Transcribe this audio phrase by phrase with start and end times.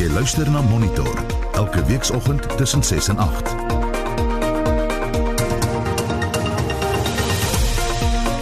[0.00, 1.10] Jy luister na Monitor
[1.60, 3.50] elke weekoggend tussen 6 en 8.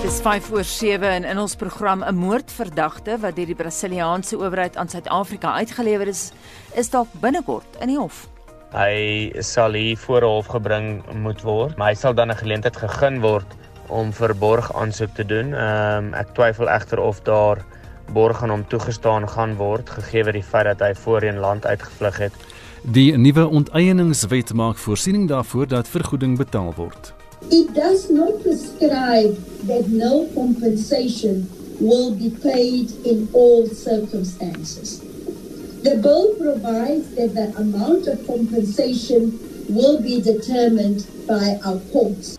[0.04, 4.76] Dis 5 oor 7 en in ons program 'n moordverdagte wat deur die Brasiliaanse owerheid
[4.76, 6.30] aan Suid-Afrika uitgelewer is,
[6.78, 8.28] is dalk binnekort in die hof.
[8.70, 13.18] Hy sal hier voor hof gebring moet word, maar hy sal dan 'n geleentheid gegee
[13.18, 15.54] word om verborg aansoek te doen.
[15.54, 17.58] Ehm um, ek twyfel egter of daar
[18.12, 22.32] borg aan hom toegestaan gaan word gegee die feit dat hy voorheen land uitgevlug het.
[22.82, 27.12] Die nuwe onteieningswet maak voorsiening daarvoor dat vergoeding betaal word.
[27.48, 35.00] It does not prescribe that no compensation will be paid in all circumstances.
[35.82, 39.38] The bill provides that the amount of compensation
[39.68, 42.36] will be determined by our courts.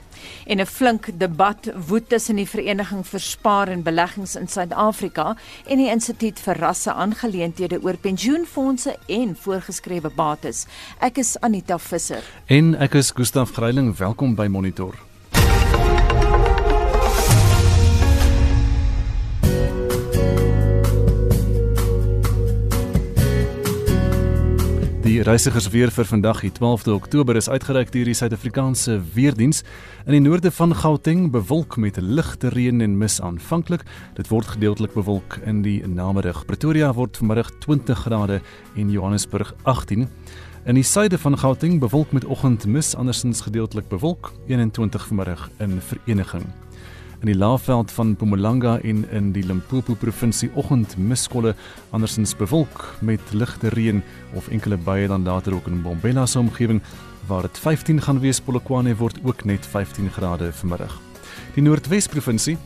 [0.50, 5.36] En 'n flink debat woed tussen die Vereniging vir Spaar en Beleggings in Suid-Afrika
[5.68, 10.66] en die Instituut vir Rasse Aangeleenthede oor pensioenfonde en voorgeskrewe bates.
[11.00, 12.24] Ek is Anita Visser.
[12.46, 15.09] En ek is Gustaf Greiling, welkom by Monitor.
[25.10, 29.64] Die reisigersweer vir vandag, die 12de Oktober, is uitgereik deur die Suid-Afrikaanse Weerdiens.
[30.06, 33.88] In die noorde van Gauteng bewolk met ligte reën en mis aanvanklik.
[34.20, 36.44] Dit word gedeeltelik bewolk in die namiddag.
[36.46, 38.40] Pretoria word vanmiddag 20 grade
[38.78, 40.06] en Johannesburg 18.
[40.70, 46.46] In die suide van Gauteng bewolk met oggendmis, andersins gedeeltelik bewolk, 21 vanmiddag in Vereniging
[47.20, 51.56] in die laafveld van Mpumalanga en in die Limpopo provinsie oggend miskolle
[51.92, 54.02] andersins bewolk met ligte reën
[54.40, 56.82] of enkele buie dan later ook in Bombela se omgewing
[57.28, 60.96] waar dit 15 gaan wees Polokwane word ook net 15 grade vanmiddag.
[61.54, 62.58] Die Noordwes provinsie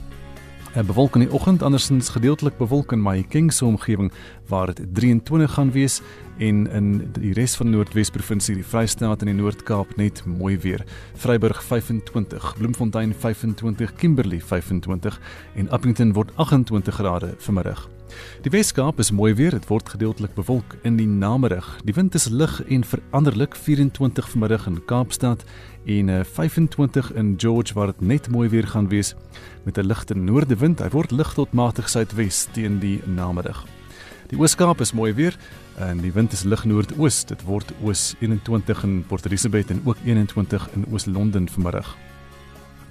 [0.76, 4.12] 'n bewolk in die oggend andersins gedeeltelik bewolk in Mahikeng se omgewing
[4.48, 6.02] waar dit 23 gaan wees
[6.38, 10.86] en in die res van Noordwes provinsie die Vrystaat en die Noord-Kaap net mooi weer.
[11.14, 15.20] Vryburg 25, Bloemfontein 25, Kimberley 25
[15.56, 17.93] en Appington word 28 grade vanmiddag.
[18.42, 21.68] Die Weskaap is mooi weer, dit word gedeeltelik bewolk in die namiddag.
[21.88, 25.46] Die wind is lig en veranderlik 24 vanmiddag in Kaapstad
[25.86, 29.16] en 25 eh, in George waar dit net mooi weer gaan wees
[29.64, 30.80] met 'n ligte noordewind.
[30.80, 33.66] Hy word lig tot matig suidwes teen die namiddag.
[34.28, 35.38] Die Ooskaap is mooi weer
[35.78, 37.26] en die wind is lig noordoos.
[37.26, 41.98] Dit word oos 21 in Port Elizabeth en ook 21 in Oos-London vanmiddag.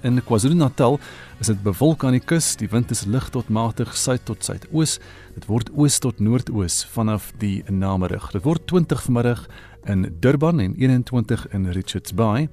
[0.03, 0.97] In KwaZulu-Natal
[1.39, 2.57] is dit bewolk aan die kus.
[2.59, 4.97] Die wind is lig tot matig suid tot suidoos.
[5.31, 8.33] Dit word oos tot noordoos vanaf die namiddag.
[8.35, 9.45] Dit word 20 vanmiddag
[9.87, 12.49] in Durban en 21 in Richards Bay.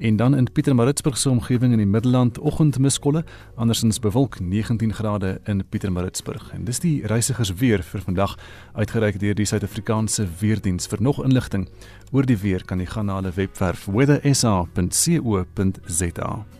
[0.00, 3.24] En dan in Pietermaritzburg se omgewing in die Middelland oggendmiskolle,
[3.54, 6.50] andersins bewolk 19 grade in Pietermaritzburg.
[6.52, 8.38] En dis die reisigers weer vir vandag
[8.72, 10.86] uitgereik deur die Suid-Afrikaanse Weerdiens.
[10.90, 11.68] Vir nog inligting
[12.10, 16.59] oor die weer kan jy gaan na hulle webwerf weathersa.co.za.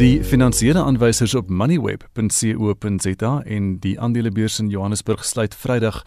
[0.00, 6.02] Die finansiële aanwysers op moneyweb.co.za en die aandelebeurs in Johannesburg sluit Vrydag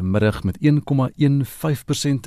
[0.00, 0.68] middag met 1,15%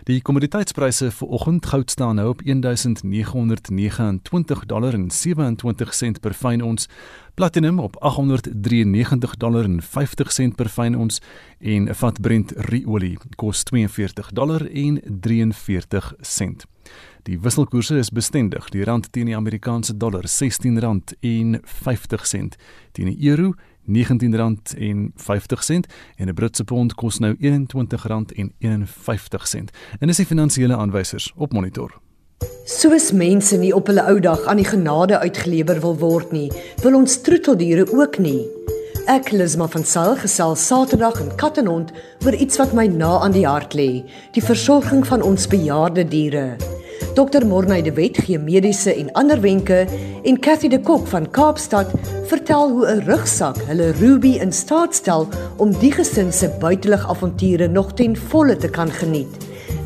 [0.06, 6.62] Die kommoditeitspryse vir oggend goud staan nou op 1929 dollar en 27 sent per fyn
[6.62, 6.88] ons,
[7.34, 11.20] platinum op 893 dollar en 50 sent per fyn ons
[11.60, 16.64] en 'n vat Brent ruolie kos 42 dollar en 43 sent.
[17.22, 18.70] Die wisselkoerse is bestendig.
[18.70, 22.56] Die rand teen die Amerikaanse dollar R16.50
[22.92, 23.54] teen die euro
[23.88, 25.80] R19.50
[26.16, 29.70] en 'n Britse pond kos nou R21.51.
[29.98, 32.00] En dis die finansiële aanwysers op monitor.
[32.64, 36.52] Soos mense nie op hulle ou dag aan die genade uitgelewer wil word nie,
[36.82, 38.46] wil ons troeteldiere ook nie.
[39.06, 41.92] Ek Lisma van Sail gesels Saterdag in Kat en Hond
[42.24, 44.02] oor iets wat my na aan die hart lê,
[44.34, 46.56] die versorging van ons bejaarde diere.
[47.14, 49.86] Dr Morney de Wet gee mediese en ander wenke
[50.22, 51.92] en Cathy de Kok van Kaapstad
[52.28, 57.68] vertel hoe 'n rugsak hulle Ruby in staat stel om die gesin se buitelug avonture
[57.68, 59.36] nog ten volle te kan geniet.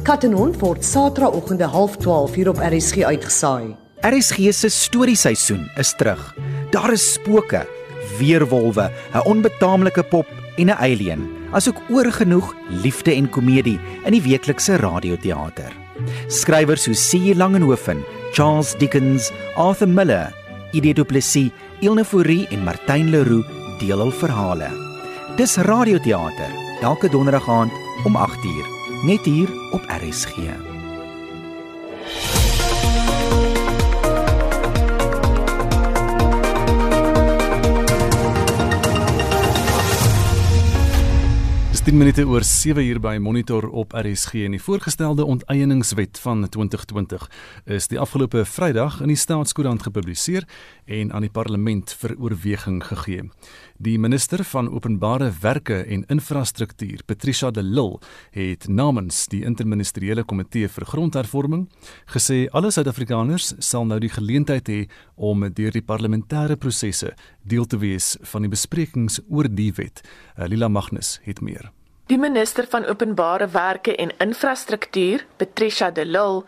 [0.03, 3.77] Kat en hond word Saterdagoggende 12:30 hier op RSG uitgesaai.
[4.01, 6.35] RSG se storieseisoen is terug.
[6.71, 7.67] Daar is spooke,
[8.19, 10.27] weerwolwe, 'n onbetaamlike pop
[10.57, 15.90] en 'n alien, asook oorgenoeg liefde en komedie in die weeklikse radioteater.
[16.29, 17.35] Skrywers soos C.
[17.35, 20.31] Langenhoven, Charles Dickens, Arthur Miller,
[20.73, 21.51] Idie Du Plessis,
[21.81, 23.45] Ilne Fourie en Martin Leroux
[23.81, 24.71] deel hul verhale.
[25.37, 26.53] Dis radioteater,
[26.83, 27.73] elke donderdag aand
[28.05, 28.67] om 8uur,
[29.09, 30.70] net hier op RSG.
[41.81, 46.43] Dis 10 minute oor 7 uur by Monitor op RSG en die voorgestelde onteieningswet van
[46.45, 47.23] 2020
[47.73, 50.45] is die afgelope Vrydag in die Staatskoerant gepubliseer
[50.85, 53.25] en aan die parlement vir oorweging gegee.
[53.81, 57.97] Die minister van Openbare Werke en Infrastruktuur, Patricia de Lille,
[58.37, 61.65] het namens die interministeriële komitee vir grondhervorming
[62.13, 64.83] gesê alle Suid-Afrikaners sal nou die geleentheid hê
[65.17, 70.01] om deur die parlementêre prosesse deel te wees van die besprekings oor die wet.
[70.37, 71.71] Lila Magnus het meer.
[72.11, 76.43] Die minister van Openbare Werke en Infrastruktuur, Patricia de Lille,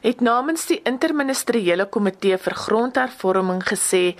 [0.00, 4.14] het namens die interministeriële komitee vir grondhervorming gesê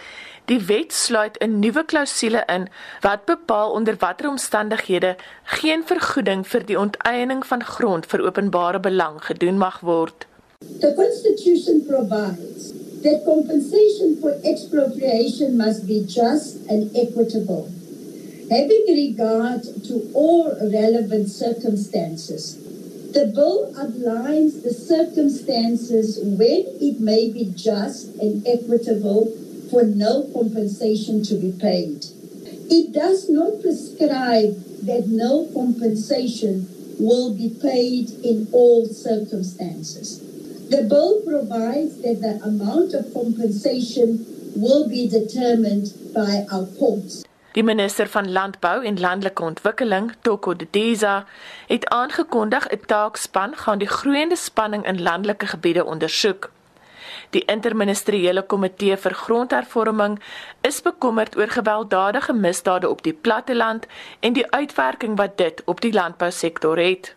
[0.50, 2.68] die wet sluit 'n nuwe klousule in
[3.00, 9.24] wat bepaal onder watter omstandighede geen vergoeding vir die onteiening van grond vir openbare belang
[9.24, 10.26] gedoen mag word.
[10.80, 17.70] The Constitution provides that compensation for expropriation must be just and equitable.
[18.50, 22.56] Having regard to all relevant circumstances,
[23.12, 29.26] the bill outlines the circumstances when it may be just and equitable
[29.70, 32.04] for no compensation to be paid.
[32.70, 36.68] It does not prescribe that no compensation
[36.98, 40.27] will be paid in all circumstances.
[40.68, 47.24] The bill provides that the amount of compensation will be determined by our courts.
[47.52, 51.24] Die minister van Landbou en Landelike Ontwikkeling, Toko Didiza,
[51.66, 56.50] het aangekondig 'n taakspan gaan die groeiende spanning in landelike gebiede ondersoek.
[57.30, 60.20] Die interministeriële komitee vir grondhervorming
[60.60, 63.86] is bekommerd oor gewelddadige misdade op die platteland
[64.20, 67.16] en die uitwerking wat dit op die landbousektor het.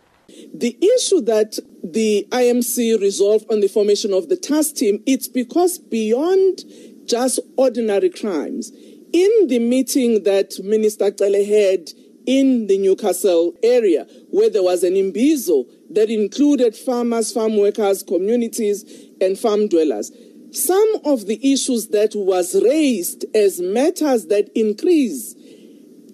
[0.54, 5.78] The issue that the IMC resolved on the formation of the task team, it's because
[5.78, 6.64] beyond
[7.06, 8.70] just ordinary crimes.
[9.12, 11.90] In the meeting that Minister Kele had
[12.26, 18.84] in the Newcastle area, where there was an imbizo that included farmers, farm workers, communities,
[19.20, 20.12] and farm dwellers.
[20.52, 25.34] Some of the issues that was raised as matters that increase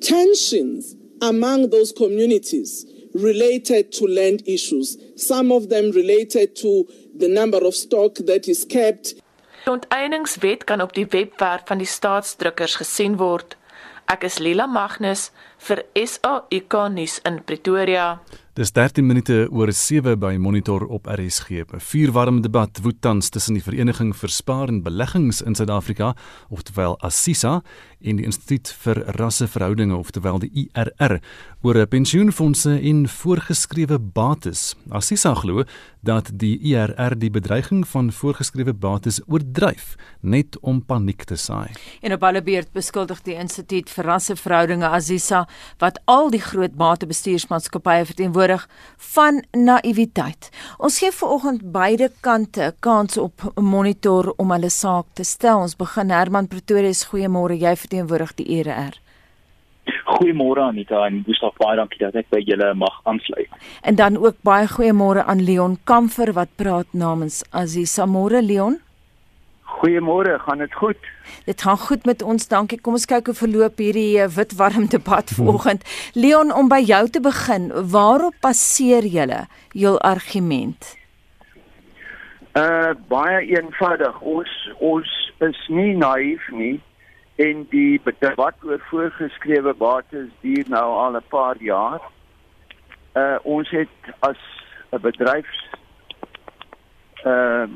[0.00, 2.86] tensions among those communities
[3.22, 4.96] related to land issues.
[5.14, 6.86] Some of them related to
[7.18, 9.14] the number of stock that is kept.
[9.64, 13.56] Die onteieningswet kan op die webwerf van die staatsdrukkers gesien word.
[14.08, 15.26] Ek is Lila Magnus
[15.68, 18.14] vir SAIK nuus in Pretoria.
[18.56, 21.62] Dis 13 minute oor 7 by Monitor op RSG.
[21.62, 26.14] 'n Vuurwarm debat woed tans tussen die Vereniging vir Spaar en Beleggings in Suid-Afrika,
[26.48, 27.62] oftewel ASISA,
[28.00, 31.20] en die Instituut vir Rasseverhoudinge, oftewel die IRR,
[31.62, 34.74] oor 'n pensioenfonde en voorgeskrewe bates.
[34.90, 35.64] ASISA glo
[36.02, 41.68] dat die IRR die bedreiging van voorgeskrewe bates oordryf net om paniek te saai.
[42.00, 45.48] En op hulle beurt beskuldig die Instituut vir Rasseverhoudinge ASISA
[45.78, 48.68] wat al die groot batebestuursmaatskappye verteenwoordig teenwoordig
[49.14, 50.50] van naïwiteit.
[50.78, 55.60] Ons gee vanoggend beide kante kans op 'n monitor om hulle saak te stel.
[55.60, 57.58] Ons begin Herman Pretoria, goeiemôre.
[57.58, 58.96] Jy verteenwoordig die ERR.
[60.04, 63.48] Goeiemôre Anita en Gustaf, baie dankie dat ek by julle mag aansluit.
[63.82, 68.80] En dan ook baie goeiemôre aan Leon Kamfer wat praat namens Aziz Samore Leon.
[69.78, 71.08] Goeiemôre, gaan dit goed?
[71.46, 72.80] Dit gaan goed met ons, dankie.
[72.80, 75.84] Kom ons kyk hoe verloop hierdie eh, wit warm debat vanoggend.
[76.16, 80.96] Leon, om by jou te begin, waarop baseer julle jul argument?
[82.58, 84.20] Uh baie eenvoudig.
[84.20, 86.80] Ons ons is nie naïef nie
[87.38, 92.00] en die debat oor voorgeskrewe bates duur nou al 'n paar jaar.
[93.14, 94.40] Uh ons het as
[94.90, 95.60] 'n bedryfs
[97.24, 97.68] uh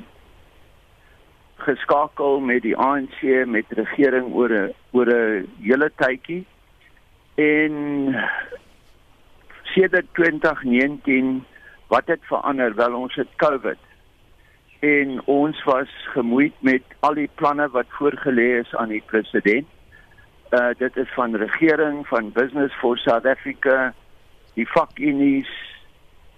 [1.57, 6.47] geskakel met die ANC met regering oor 'n oor 'n hele tydjie.
[7.35, 7.75] En
[9.63, 11.45] sedert 2019
[11.87, 12.75] wat het verander?
[12.75, 13.79] Wel ons het covid
[14.83, 19.69] en ons was gemoeid met al die planne wat voorgelê is aan die president
[20.59, 23.95] uh dit is van regering van business for South Africa
[24.55, 25.53] die fakunis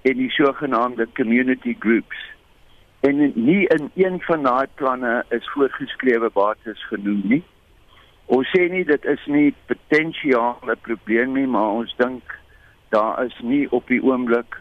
[0.02, 2.20] en die sogenaamde community groups
[3.08, 7.42] en nie in een van daai planne is voorgeskrewe bates genoem nie.
[8.32, 12.36] Ons sê nie dit is nie potensiële probleem nie, maar ons dink
[12.94, 14.56] daar is nie op die oomblik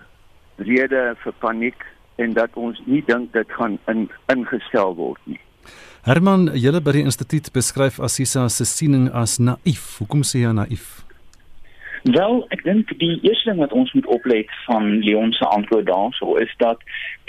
[0.59, 5.39] rede vir paniek en dat ons nie dink dit gaan in, ingestel word nie.
[6.03, 9.86] Herman, julle by die instituut beskryf Assisa se siening as naïef.
[10.01, 11.03] Hoekom sê jy naïef?
[12.03, 16.36] Wel, ek dink die eerste ding wat ons moet oplet van Leon se antwoord daarso
[16.36, 16.81] is dat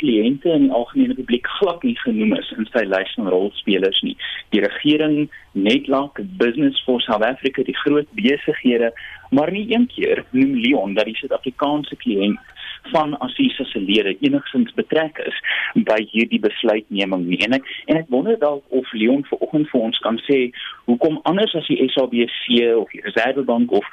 [0.02, 4.16] kliënte in die algemene publiek glad nie genoem is in sy lys van rolspelers nie.
[4.50, 8.90] Die regering, Netlock, Business for South Africa, die groot besighede,
[9.30, 12.42] maar nie een keer noem Leon dat die Suid-Afrikaanse kliënt
[12.90, 15.38] van Assisa se lede enigstens betrek is
[15.86, 17.38] by hierdie besluitneming nie.
[17.46, 20.42] En ek en ek wonder dalk of Leon vanoggend vir ons kan sê
[20.90, 23.86] hoekom anders as die SABC of die Reservebank of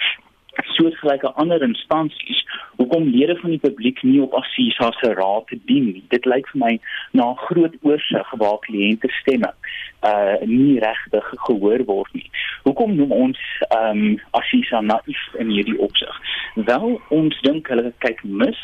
[0.76, 2.44] soortgelyke ander instansies
[2.76, 6.04] hoekom lede van die publiek nie op Assisa se raad te dien nie.
[6.10, 6.74] Dit lyk vir my
[7.18, 9.54] na groot oorsig waar kliënte stemme
[10.02, 12.30] uh nie regtig gehoor word nie.
[12.64, 13.40] Hoekom noem ons
[13.70, 16.16] ehm um, Assisa naïef in hierdie opsig?
[16.56, 18.60] Wel, ons dink hulle kyk mis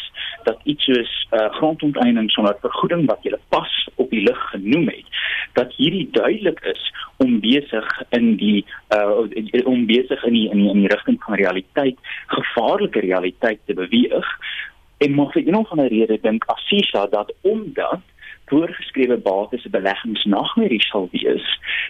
[0.50, 5.22] dat iets soos uh grondonteiening sonder vergoeding wat jy pas op die lig genoem het,
[5.54, 6.84] dat hierdie duidelik is
[7.18, 8.66] om besig in die
[8.96, 9.26] uh
[9.66, 11.98] om besig in die in die, in die rigting van realiteit,
[12.34, 14.34] gevaarlike realiteit te beweeg.
[14.98, 18.02] En maar vir een of ander rede dink Assisa dat omdat
[18.48, 21.46] voorgeskrewe bates se beleggingsnagmerrie sal wees,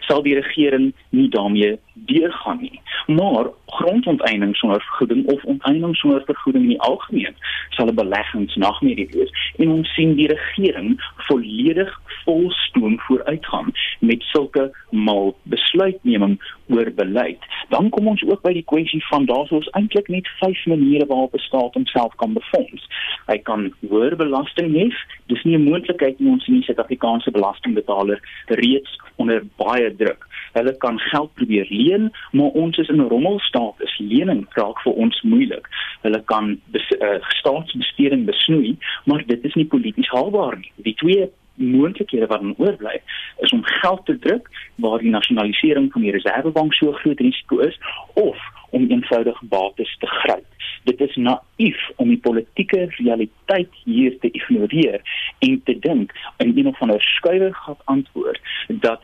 [0.07, 2.81] sal die regering nie daarmee deurgaan nie.
[3.07, 7.35] Maar grondonteiening sonder vergoeding of onteiening sonder vergoeding in die algemeen
[7.69, 15.37] sal 'n beleggingsnagmerrie wees en ons sien die regering volledig volstoom vooruitgaan met sulke mal
[15.43, 17.39] besluitneming oor beleid.
[17.69, 21.47] Dan kom ons ook by die kwessie van daar's eintlik net vyf maniere waarop 'n
[21.47, 22.87] staat homself kan befonds.
[23.27, 24.87] Hy kan hoër belasting hê,
[25.27, 30.27] dis nie 'n moontlikheid nie ons sien die Suid-Afrikaanse belastingbetaler reeds onder baie druk.
[30.53, 33.75] Hulle kan geld probeer leen, maar ons is in 'n rommelstaat.
[33.79, 35.67] Is lening raak vir ons moeilik.
[36.01, 40.71] Hulle kan bes, uh, staatsbesteding besnoei, maar dit is nie polities haalbaar nie.
[40.75, 43.01] Die twee moontlikhede wat oorbly
[43.37, 47.79] is om geld te druk waar die nasionalisering van die reservebank so groot risiko is
[48.13, 48.37] of
[48.69, 50.45] om eenvoudig bates te gryp.
[50.83, 55.01] Dit is naïef om die politieke realiteit hier te ignoreer
[55.39, 59.01] en te dink in een of ander skuiwergat antwoord dat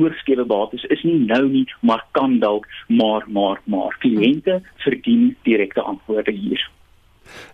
[0.00, 5.80] voorskrewe bates is nie nou nie maar kan dalk maar maar maar kliënte verdien direkte
[5.80, 6.70] antwoorde hier.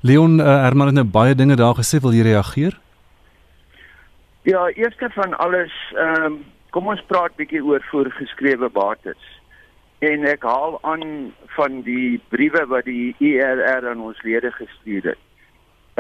[0.01, 2.79] Leon uh, Herman het nou baie dinge daar gesê wil jy reageer?
[4.47, 9.25] Ja, eerste van alles, ehm um, kom ons praat bietjie oor voorgeskrewe bates.
[9.99, 15.25] En ek haal aan van die briewe wat die ERR aan ons lede gestuur het.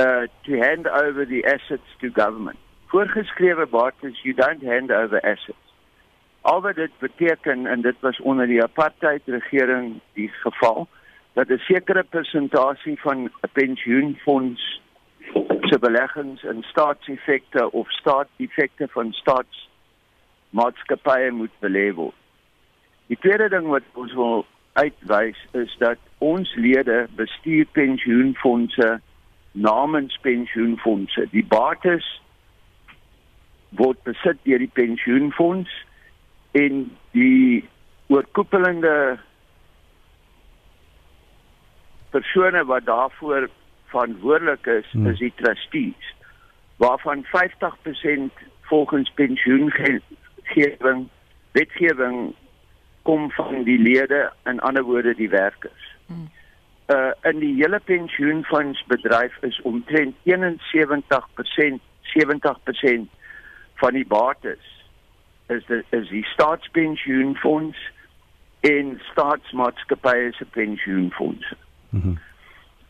[0.05, 2.63] Uh to hand over the assets to government.
[2.95, 5.75] Voorgeskrewe bates, you don't hand over assets.
[6.41, 10.87] Al wat dit beteken en dit was onder die apartheid regering die geval
[11.33, 14.81] dat 'n sekere persentasie van 'n pensioenfonds
[15.69, 22.15] se beleggings in staatseffekte of staatseffekte van staatsmaatskappye moet belê word.
[23.07, 29.01] Die tweede ding wat ons wil uitwys is dat ons lede bestuur pensioenfondse
[29.53, 31.29] namens pensioenfondse.
[31.33, 32.21] Die bates
[33.77, 35.71] word besit deur die pensioenfonds
[36.57, 37.65] en die
[38.13, 39.19] oorkoepelende
[42.11, 43.49] persone wat daarvoor
[43.87, 45.07] verantwoordelik is hmm.
[45.07, 46.15] is die trustees
[46.77, 47.31] waarvan 50%
[48.61, 51.09] volgens pensioengewing
[51.53, 52.35] wetgewing
[53.03, 55.97] kom van die lede en ander woorde die werkers.
[56.07, 56.31] Hmm.
[56.87, 60.23] Uh in die hele pensioenfondsbedryf is omtrent 71%
[62.03, 63.11] 70%
[63.75, 64.85] van die bates
[65.47, 67.79] is die is die staatspensioenfonds
[68.61, 71.57] en staatsmaatskappye se pensioenfondse.
[71.91, 72.09] Mhm.
[72.09, 72.19] Mm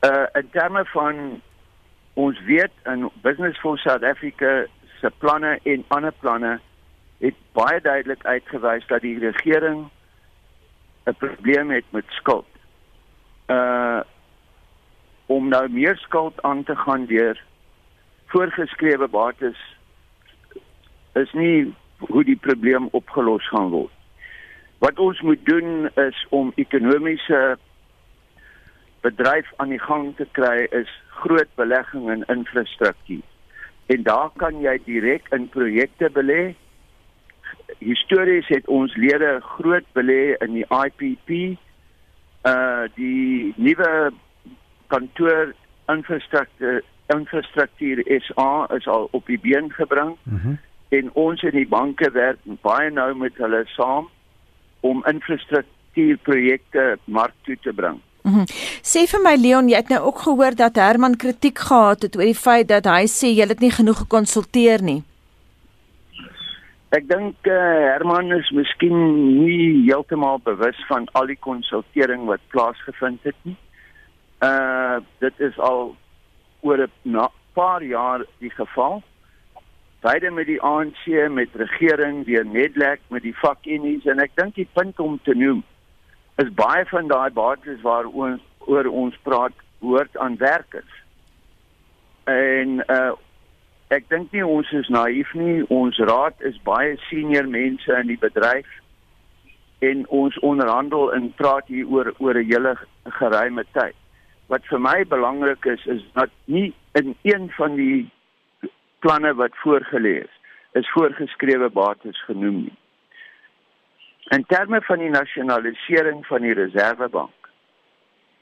[0.06, 1.42] uh in terme van
[2.14, 4.66] ons weet in Business for South Africa
[5.00, 6.58] se planne en ander planne
[7.18, 9.88] het baie duidelik uitgewys dat die regering
[11.04, 12.46] 'n probleem het met skuld.
[13.46, 14.00] Uh
[15.26, 17.42] om nou meer skuld aan te gaan deur
[18.26, 19.58] voorgeskrewe bates
[21.12, 23.92] is nie hoe die probleem opgelos gaan word.
[24.78, 27.58] Wat ons moet doen is om ekonomiese
[29.06, 30.90] bedryf aan die gang te kry is
[31.22, 33.25] groot belegging in infrastruktuur.
[33.86, 36.54] En daar kan jy direk in projekte belê.
[37.78, 41.58] Histories het ons lede groot belê in die IPP.
[42.46, 43.92] Uh die nuwe
[44.90, 45.54] kantoor
[45.92, 46.82] infrastruktuur
[47.14, 50.16] infrastruktuur is al is al op die been gebring.
[50.22, 50.58] Mm -hmm.
[50.88, 54.08] En ons in die banke werk baie nou met hulle saam
[54.80, 58.00] om infrastruktuurprojekte mark toe te bring.
[58.26, 58.47] Mm -hmm.
[58.83, 62.25] Sê vir my Leon, jy het nou ook gehoor dat Herman kritiek gehad het oor
[62.25, 65.02] die feit dat hy sê jy het nie genoeg gekonsulteer nie.
[66.88, 67.52] Ek dink uh,
[67.92, 68.99] Herman is miskien
[69.45, 73.56] nie heeltemal bewus van al die konsultering wat plaasgevind het nie.
[74.40, 75.97] Uh dit is al
[76.61, 79.02] oor 'n paar jaar die geval.
[80.00, 84.68] Beide met die ANC, met regering, deur Nedlek, met die vakunie's en ek dink die
[84.73, 85.64] punt om te noem
[86.36, 90.92] is baie van daai bates waar ons oor ons praat hoort aan werkers.
[92.24, 93.14] En uh
[93.94, 95.60] ek dink nie ons is naïef nie.
[95.70, 98.66] Ons raad is baie senior mense in die bedryf
[99.86, 102.74] en ons onderhandel en praat hier oor oor 'n hele
[103.18, 103.94] geruime tyd.
[104.48, 108.10] Wat vir my belangrik is is dat nie in een van die
[108.98, 110.34] planne wat voorgelê is,
[110.72, 112.76] is voorgeskrewe bates genoem nie.
[114.28, 117.50] In terme van die nasionalisering van die Reservebank,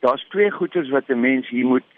[0.00, 1.90] daar's twee goeders wat 'n mens hier moet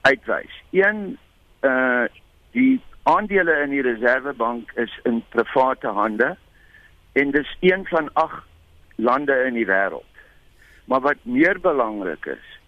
[0.00, 0.62] uitwys.
[0.70, 1.18] Een
[1.60, 2.04] uh
[2.50, 6.36] die aandele in die Reservebank is in private hande
[7.12, 8.46] en dis een van ag
[8.94, 10.12] lande in die wêreld.
[10.84, 12.58] Maar wat meer belangrik is,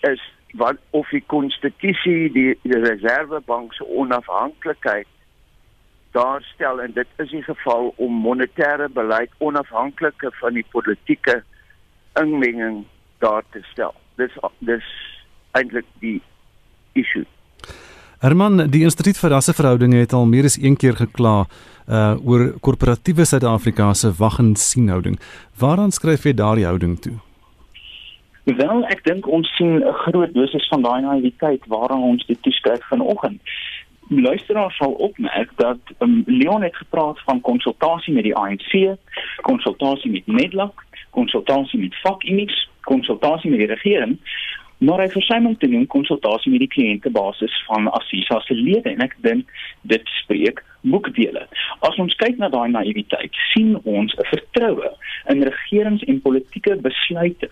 [0.00, 5.06] is wat of die konstitusie die, die Reservebank se onafhanklikheid
[6.14, 11.42] daarstel en dit is die geval om monetêre beleid onafhanklik van die politieke
[12.20, 12.84] inmenging
[13.18, 13.94] daar te stel.
[14.16, 14.86] Dis dis
[15.58, 16.20] eintlik die
[16.94, 17.26] issue.
[18.24, 21.44] Herman, die Instituut vir Rasseverhoudinge het al meer as een keer gekla
[21.84, 25.18] uh oor korporatiewe Suid-Afrika se wag en sien houding.
[25.60, 27.18] Waaraan skryf jy daardie houding toe?
[28.44, 32.88] Wel, ek dink ons sien 'n groot dosis van daai naïwiteit waaraan ons dit toeskryf
[32.88, 33.40] vanoggend.
[34.08, 38.96] Luisteraars sal opmerk dat um, Leon het gepraat van konsultasie met die ANC,
[39.40, 44.18] konsultasie met Medlak, konsultasie met vakunie's, konsultasie met die regering,
[44.78, 49.04] maar hy versuim om te noem konsultasie met die kliëntebasis van Assisa se lede en
[49.06, 49.50] ek dink
[49.82, 51.46] dit spreek boekdele.
[51.86, 54.90] As ons kyk na daai naïwiteit, sien ons 'n vertroue
[55.32, 57.48] in regerings en politieke besluite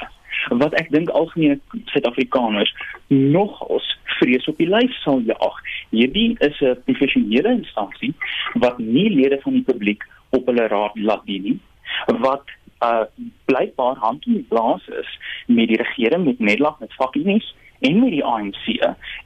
[0.50, 1.60] wat ek dink algemeen
[1.94, 2.74] Suid-Afrikaners
[3.08, 3.91] nogals
[4.22, 5.60] vrees op die lyf sal jaag.
[5.90, 8.14] Hierdie is 'n professionele instansie
[8.54, 11.58] wat nie lede van die publiek op hulle raad laat dien nie
[12.06, 12.46] wat
[12.82, 13.04] uh
[13.44, 15.10] blykbaar hand in blaas is
[15.46, 18.64] met die regering met Nedlag met vakunie's en met die ANC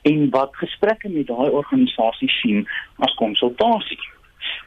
[0.03, 3.99] en wat gesprekke met daai organisasie sien as konsultasie.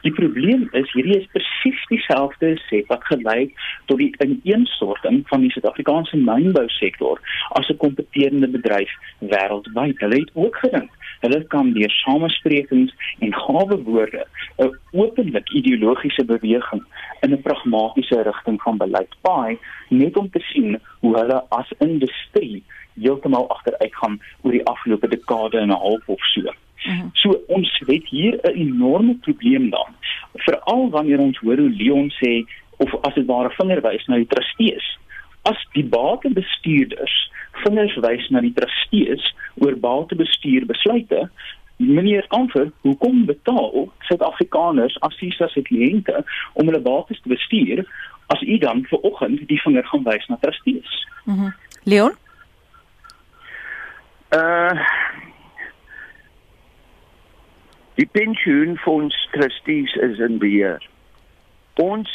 [0.02, 3.52] Die probleem is hierdie is presies dieselfde set wat gelei
[3.86, 7.20] tot die ineenstorting van die Suid-Afrikaanse mynbousektor
[7.58, 9.98] as 'n kompeterende bedryf wêreldwyd.
[10.00, 10.90] Hulle het ook gedink
[11.20, 14.24] hulle kan deur samesprekings en gawe woorde
[14.58, 16.84] 'n openlik ideologiese beweging
[17.20, 22.64] in 'n pragmatiese rigting van beleid paai net om te sien hoe hulle as industrie
[23.00, 26.52] heeltemal agteruit gaan oor die afgelope dekade en 'n half of so.
[26.84, 27.08] Mhm.
[27.12, 29.94] So ons het hier 'n enorme probleem dan.
[30.34, 32.44] Veral wanneer ons hoor hoe Leon sê
[32.76, 34.98] of as dit ware vingerwys na die trustees.
[35.42, 41.30] As die batebestuurders vingers wys na die trustees oor batebestuur besluite,
[41.76, 47.84] meneer Kamfer, hoekom betaal Suid-Afrikaners as SISA se kliënte om hulle bates te bestuur
[48.26, 51.06] as u dan vir oggend die vinger gaan wys na trustees?
[51.24, 51.40] Mhm.
[51.44, 51.52] Mm
[51.84, 52.12] Leon?
[54.32, 54.78] Uh
[58.00, 60.88] Die pensioenfonds trustees is in beheer.
[61.74, 62.08] Ons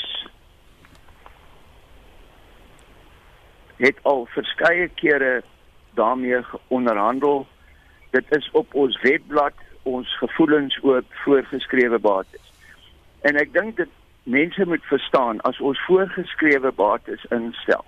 [3.77, 5.43] het al verskeie kere
[5.93, 7.45] daarmee onderhandel.
[8.09, 12.51] Dit is op ons webblad ons gevoelens oor voorgeskrewe bates.
[13.21, 13.91] En ek dink dit
[14.23, 17.85] mense moet verstaan as ons voorgeskrewe bates instel,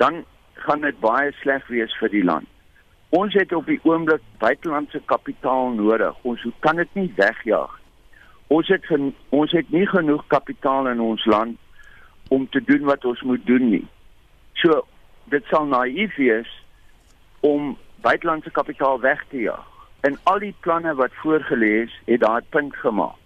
[0.00, 0.24] dan
[0.64, 2.48] gaan dit baie sleg wees vir die land.
[3.12, 6.16] Ons het op die oomblik buitelandse kapitaal nodig.
[6.24, 7.74] Ons kan dit nie wegjaag.
[8.48, 11.58] Ons het gen, ons het nie genoeg kapitaal in ons land
[12.32, 13.84] om te doen wat ons moet doen nie.
[14.64, 14.80] So
[15.32, 16.48] dit sal naïef wees
[17.44, 19.68] om buitelandse kapitaal weg te jaag.
[20.08, 23.20] En al die planne wat voorgelê is, het daai punt gemaak.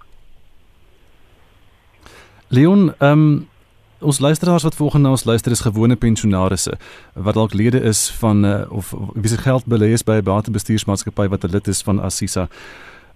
[2.48, 3.54] Leon, ehm um
[3.98, 6.74] Ons luisteraars wat volgende na ons luister is gewone pensionaarsse
[7.14, 11.28] wat dalk lede is van uh, of wie se geld belê is by 'n batebestuursmaatskappy
[11.28, 12.48] wat 'n lid is van Assisa.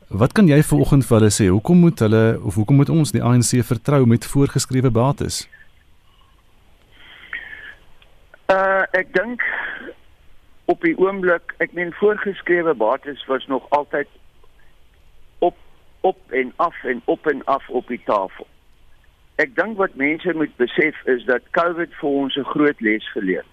[0.09, 1.47] Wat kan jy vanoggend vir hulle sê?
[1.49, 5.49] Hoekom moet hulle of hoekom moet ons die ANC vertrou met voorgeskrewe bates?
[8.49, 9.43] Uh ek dink
[10.65, 14.09] op die oomblik, ek meen voorgeskrewe bates was nog altyd
[15.39, 15.57] op
[16.01, 18.47] op en af en op en af op die tafel
[19.41, 23.47] ek dink wat mense moet besef is dat COVID vir ons 'n groot les geleer.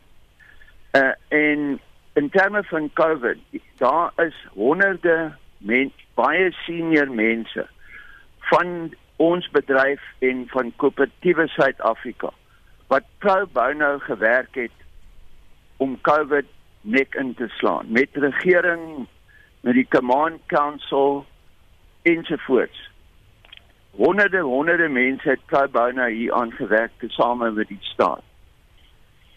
[0.92, 1.80] Uh en
[2.14, 3.38] in terme van COVID,
[3.78, 7.68] daar is honderde mens, baie senior mense
[8.50, 12.32] van ons bedryf en van koöperatiewe Suid-Afrika
[12.88, 14.78] wat pro bono gewerk het
[15.78, 16.46] om COVID
[16.82, 19.08] nek in te slaan met regering
[19.62, 21.26] met die command council
[22.02, 22.90] ensovoorts
[23.98, 28.24] honderde honderde mense het pro bono hier aangewerk tesame met die staat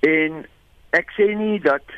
[0.07, 0.45] en
[0.97, 1.97] ek sê nie dat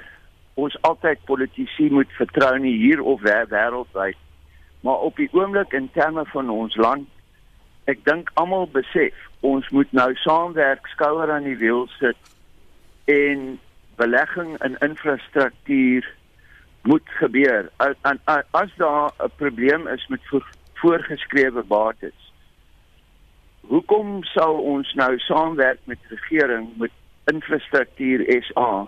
[0.54, 4.20] ons altyd politici moet vertrou nie hier of wêreldwyd
[4.82, 7.08] maar op die oomblik in terme van ons land
[7.90, 12.32] ek dink almal besef ons moet nou saamwerk skouer aan die wiel sit
[13.10, 13.58] en
[13.96, 16.06] belegging in infrastruktuur
[16.82, 17.70] moet gebeur.
[17.76, 17.94] As,
[18.50, 20.20] as daar 'n probleem is met
[20.74, 22.21] voorgeskrewe bates.
[23.70, 26.90] Hoekom sou ons nou saamwerk met regering met
[27.32, 28.86] infrastruktuur SA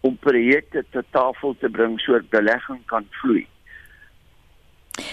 [0.00, 3.46] om projekte te tafel te bring sodat belegging kan vloei?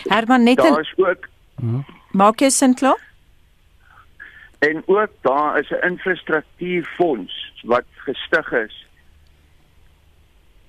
[0.10, 1.30] Herman net daar is ook
[2.12, 3.00] Maak jy sin klaar?
[4.60, 8.86] En ook daar is 'n infrastruktuurfonds wat gestig is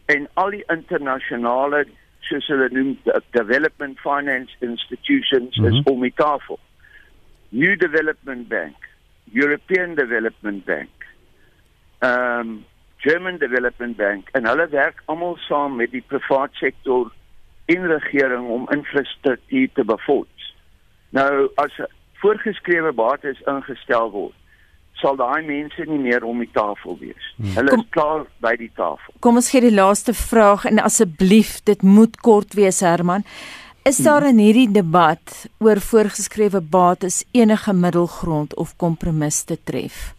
[0.07, 1.85] en al die internasionale
[2.21, 2.99] soos hulle noem
[3.31, 5.75] development finance institutions mm -hmm.
[5.75, 6.59] is om die tafel.
[7.55, 8.77] New Development Bank,
[9.33, 10.91] European Development Bank,
[12.03, 12.65] um
[13.05, 17.11] German Development Bank en hulle werk almal saam met die private sektor
[17.69, 20.47] in regering om infrastruktuur te befonds.
[21.17, 21.77] Nou as
[22.23, 24.37] voorgeskrewe bates ingestel word,
[25.03, 27.27] sal daai mense nie meer om die tafel wees.
[27.37, 27.53] Hmm.
[27.59, 29.17] Hulle kom, is klaar by die tafel.
[29.27, 33.27] Kom ons gee die laaste vraag en asseblief dit moet kort wees Herman.
[33.85, 34.31] Is daar hmm.
[34.31, 40.15] in hierdie debat oor voorgeskrewe bates enige middelgrond of kompromis te tref?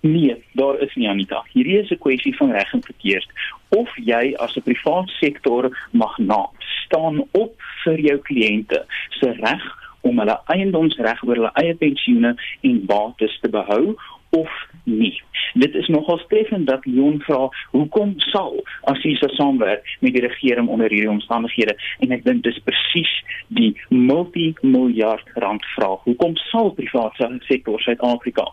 [0.00, 1.42] Nee, daar is nie Anita.
[1.52, 3.28] Hierdie is 'n kwessie van reg en verkeerd.
[3.68, 7.52] Of jy as 'n privaat sektor magnaat staan op
[7.84, 9.62] vir jou kliënte se reg
[10.00, 13.96] om hulle eiendomsreg oor hulle eie pensioene en bates te behou
[14.40, 14.52] of
[14.84, 15.14] nie.
[15.54, 18.60] Dit is nogal treffend dat Leon vra hoekom sal
[18.92, 23.12] Assisa saamwerk met die regering onder hierdie omstandighede en ek dink dis presies
[23.48, 26.04] die multimiljard rand vraag.
[26.04, 28.46] Hoekom sal private sektor Suid-Afrika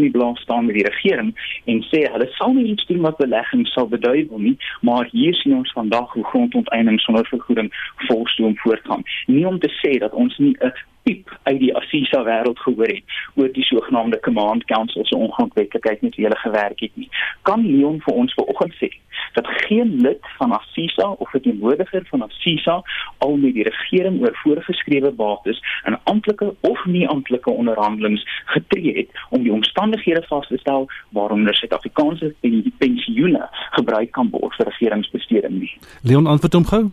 [0.00, 1.32] die blaas staan met die regering
[1.64, 4.56] en sê hulle sal nie iets doen wat belegging sal beduiwel nie,
[4.86, 7.70] maar hier sien ons vandag hoe grondonteiening sonder vergoeding
[8.08, 9.04] volstoom voortgaan.
[9.26, 10.72] Nie om te sê dat ons nie 'n
[11.10, 16.16] piep uit die Assisa wêreld gehoor het oor die sogenaamde command council se ongrondwetlikheid met
[16.16, 17.08] wie hulle gewerk het nie.
[17.42, 18.90] Kan Leon vir ons vanoggend sê
[19.34, 22.82] dat geen lid van Assisa of 'n teenwoordiger van Assisa
[23.18, 29.10] al met die regering oor voorgeskrewe bates in amptelike of nie amptelike onderhandelinge getree het
[29.30, 32.34] om die omstandighede vas te stel waaronder Suid-Afrikaanse
[32.78, 35.76] pensioene gebruik kan word vir regeringsbesteding nie.
[36.02, 36.90] Leon antwoord hom gou.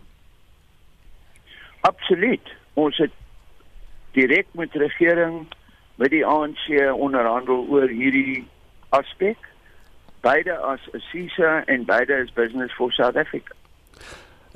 [1.80, 2.54] Absoluut.
[2.74, 3.10] Ons het
[4.18, 5.46] direk met regering
[5.94, 8.46] met die ANC onderhandel oor hierdie
[8.88, 9.38] aspek.
[10.26, 13.54] Beide as Assisa en beide as Business for South Africa.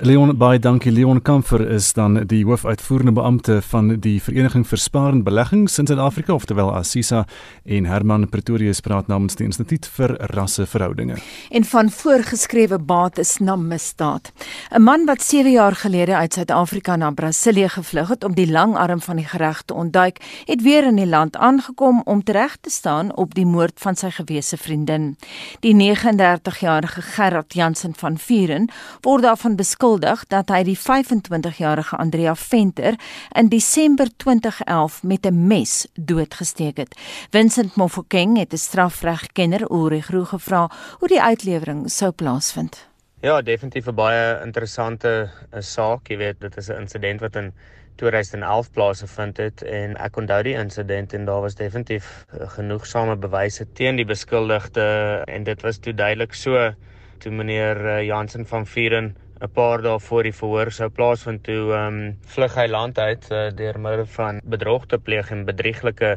[0.00, 5.26] Leon baie dankie Leon Kamfer is dan die hoofuitvoerende beampte van die Vereniging vir Sparende
[5.26, 7.26] Beleggings in Suid-Afrika oftewel Assisa
[7.68, 11.18] en Herman Pretorius praat namens die Instituut vir Rasseverhoudinge.
[11.52, 14.32] En van voorgeskrewe bates na misdaad.
[14.72, 18.76] 'n Man wat 7 jaar gelede uit Suid-Afrika na Brasilië gevlug het om die lang
[18.76, 22.70] arm van die reg te ontduik, het weer in die land aangekom om tereg te
[22.70, 25.16] staan op die moord van sy gewese vriendin.
[25.60, 32.36] Die 39-jarige Gerard Jansen van Vuren word daarvan beskuldig beskuldig dat hy die 25-jarige Andrea
[32.38, 32.94] Venter
[33.34, 36.94] in Desember 2011 met 'n mes doodgesteek het.
[37.30, 42.88] Vincent Mofokeng het 'n strafregkenner Ulrich Roo gevra hoe die uitlewering sou plaasvind.
[43.20, 47.52] Ja, definitief 'n baie interessante eh, saak, jy weet, dit is 'n insident wat in
[47.96, 53.66] 2011 plaasgevind het en ek onthou die insident en daar was definitief eh, genoegsame bewyse
[53.72, 56.72] teen die beskuldigde en dit was toe duidelik so
[57.18, 61.72] toe meneer eh, Jansen van Vuren 'n paar dae voor die verhoor sou plaasvind toe
[61.74, 66.12] ehm um, vlug hy land uit uh, deur middel van bedrog te pleeg en bedrieglike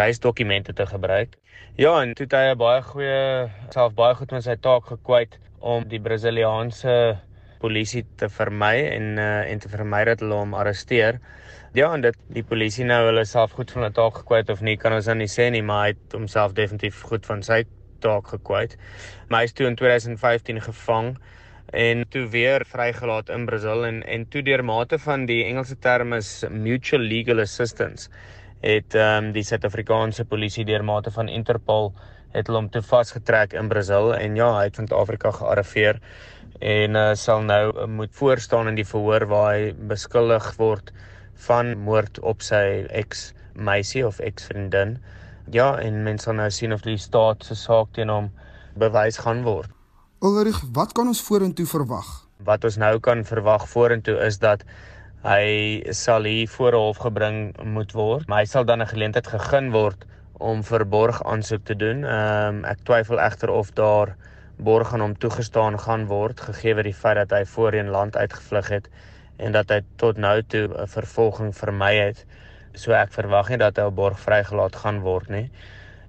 [0.00, 1.36] reisdokumente te gebruik.
[1.78, 3.20] Ja, en toe het hy baie goeie
[3.70, 6.96] self baie goed met sy taak gekwyt om die Brasiliaanse
[7.62, 11.20] polisie te vermy en uh, en te vermy dat hulle hom arresteer.
[11.78, 14.74] Ja, en dit die polisie nou hulle self goed van hulle taak gekwyt of nie,
[14.82, 17.62] kan ons dan nou nie sê nie, maar hy het homself definitief goed van sy
[18.02, 18.74] taak gekwyt.
[19.28, 21.14] Maar hy is toe in 2015 gevang
[21.72, 26.12] en toe weer vrygelaat in Brasil en en toe deur mate van die Engelse term
[26.12, 28.10] is mutual legal assistance
[28.60, 31.92] het ehm um, die Suid-Afrikaanse polisie deur mate van Interpol
[32.34, 36.00] het hom toe vasgetrek in Brasil en ja, hy het van Afrika gearriveer
[36.60, 40.92] en uh, sal nou uh, moet voorstaan in die verhoor waar hy beskuldig word
[41.46, 44.96] van moord op sy ex meisie of ex vriendin.
[45.52, 48.30] Ja, en mense nou sien of die staat se saak teen hom
[48.80, 49.73] bewys gaan word.
[50.24, 52.06] Ulrich, wat kan ons vorentoe verwag?
[52.48, 54.62] Wat ons nou kan verwag vorentoe is dat
[55.20, 58.24] hy sal hier voor hof gebring moet word.
[58.30, 60.06] Maar hy sal dan 'n geleentheid gegee word
[60.40, 62.06] om verborg aansoek te doen.
[62.08, 64.16] Ehm um, ek twyfel egter of daar
[64.56, 68.68] borg aan hom toegestaan gaan word gegee word die feit dat hy voorheen land uitgevlug
[68.68, 68.88] het
[69.36, 72.24] en dat hy tot nou toe 'n vervolging vermy het.
[72.72, 75.50] So ek verwag nie dat hy op borg vrygelaat gaan word nie.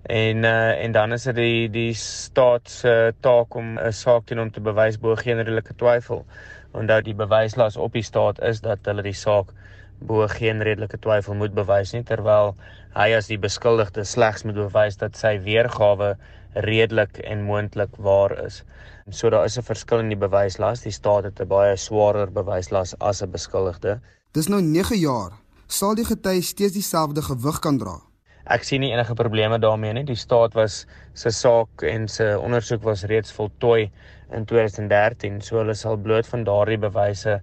[0.06, 4.38] En uh, en dan is dit die die staat se taak om 'n saak teen
[4.38, 6.26] hom te bewys bo geen redelike twyfel
[6.72, 9.54] omdat die bewyslas op die staat is dat hulle die saak
[10.00, 12.56] bo geen redelike twyfel moet bewys nie terwyl
[12.96, 16.16] hy as die beskuldigde slegs moet bewys dat sy weergawe
[16.56, 18.64] redelik en moontlik waar is.
[19.10, 20.82] So daar is 'n verskil in die bewyslas.
[20.82, 24.00] Die staat het 'n baie swaarder bewyslas as 'n beskuldigde.
[24.32, 25.32] Dis nou 9 jaar.
[25.68, 28.02] Sal die getuie steeds dieselfde gewig kan dra?
[28.46, 30.04] Ek sien nie enige probleme daarmee nie.
[30.06, 30.84] Die staat was
[31.18, 33.90] se saak en se ondersoek was reeds voltooi
[34.38, 37.40] in 2013, so hulle sal bloot van daardie bewyse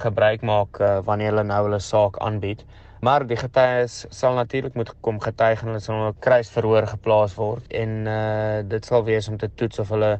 [0.00, 2.64] gebruik maak uh, wanneer hulle nou hulle saak aanbied.
[3.04, 7.68] Maar die getuies sal natuurlik moet kom getuig en hulle sal op kruisverhoor geplaas word
[7.82, 10.14] en uh dit sal wees om te toets of hulle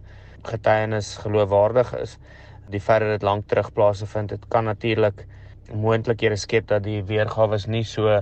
[0.44, 2.18] getuienis geloofwaardig is.
[2.68, 5.24] Die dat dit lank terug plaasgevind het, kan natuurlik
[5.72, 8.20] moontlikhede skep dat die weergawe nie so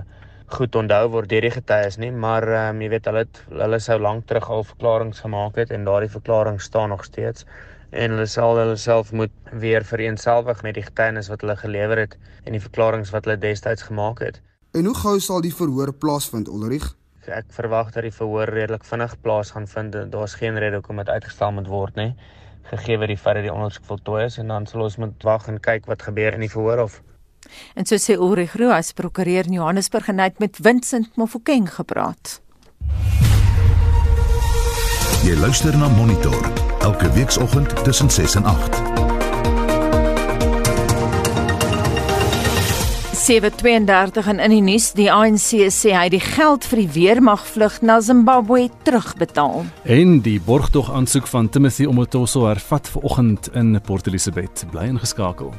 [0.53, 3.79] goed onthou word deur die getuies nie, maar ehm um, jy weet hulle het, hulle
[3.81, 7.47] sou lank terug al verklaringe gemaak het en daardie verklaring staan nog steeds
[7.91, 12.17] en hulle sal hulle self moet weer vereenselwig met die getuienis wat hulle gelewer het
[12.43, 14.41] en die verklaringe wat hulle destyds gemaak het.
[14.75, 16.91] En hoe gou sal die verhoor plaasvind, Ulrich?
[17.25, 19.95] Ek verwag dat die verhoor redelik vinnig plaas gaan vind.
[20.11, 22.11] Daar's geen rede hoekom dit uitgestel moet word nie,
[22.69, 25.47] gegee word die feit dat die ondersoek voltooi is en dan sal ons moet wag
[25.49, 27.01] en kyk wat gebeur in die verhoor of
[27.75, 31.69] En so sê Ulrich Roux, as prokureur in Johannesburg en hy het met Vincent Mofokeng
[31.69, 32.39] gepraat.
[35.25, 36.51] Jy luister na Monitor
[36.85, 38.95] elke weekoggend tussen 6 en 8.
[43.25, 47.79] 732 en in die nuus die ANC sê hy die geld vir die weermag vlug
[47.81, 49.63] na Zimbabwe terugbetaal.
[49.89, 54.67] En die borgtog aansoek van Timothy Omotoso hervat vanoggend in Port Elizabeth.
[54.69, 55.55] Bly ingeskakel.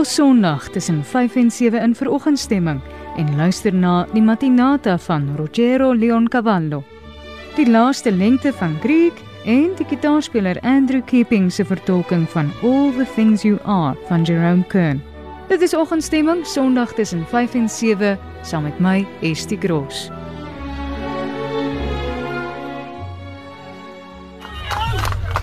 [0.00, 2.80] Skakel Sondag tussen 5 en 7 in veroggendstemming
[3.16, 6.82] en luister na die Matinata van Rogero Leoncavallo.
[7.56, 13.04] Die laaste lengte van Greek en die gitaarspeler Andrew Keeping se vertolking van All the
[13.14, 15.02] Things You Are van Jerome Kern.
[15.48, 20.08] Dit is oggendstemming Sondag tussen 5 en 7 saam met my Estie Gross.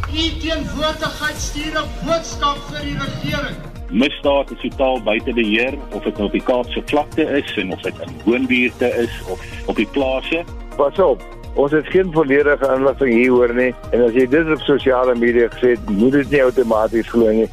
[0.09, 6.17] U teenwoordigheid stuur 'n boodskap vir die regering misdaad is totaal buite beheer of dit
[6.17, 9.87] nou op die Kaapse vlakte is en of dit in woonbuurte is of op die
[9.91, 10.43] plase.
[10.77, 11.23] Pas op.
[11.57, 15.73] Ons het geen volledige inligting hieroor nie en as jy dit op sosiale media gesê
[15.75, 17.47] het, moet dit nie outomaties glo nie.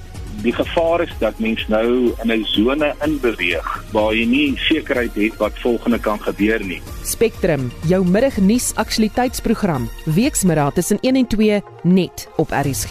[0.44, 5.36] Die gevaar is dat mens nou in 'n sone inbeweeg waar jy nie sekerheid het
[5.36, 6.82] wat volgende kan gebeur nie.
[7.02, 12.90] Spectrum, jou middagnuus aktualiteitsprogram, weksmiddag tussen 1 en 2 net op RSG.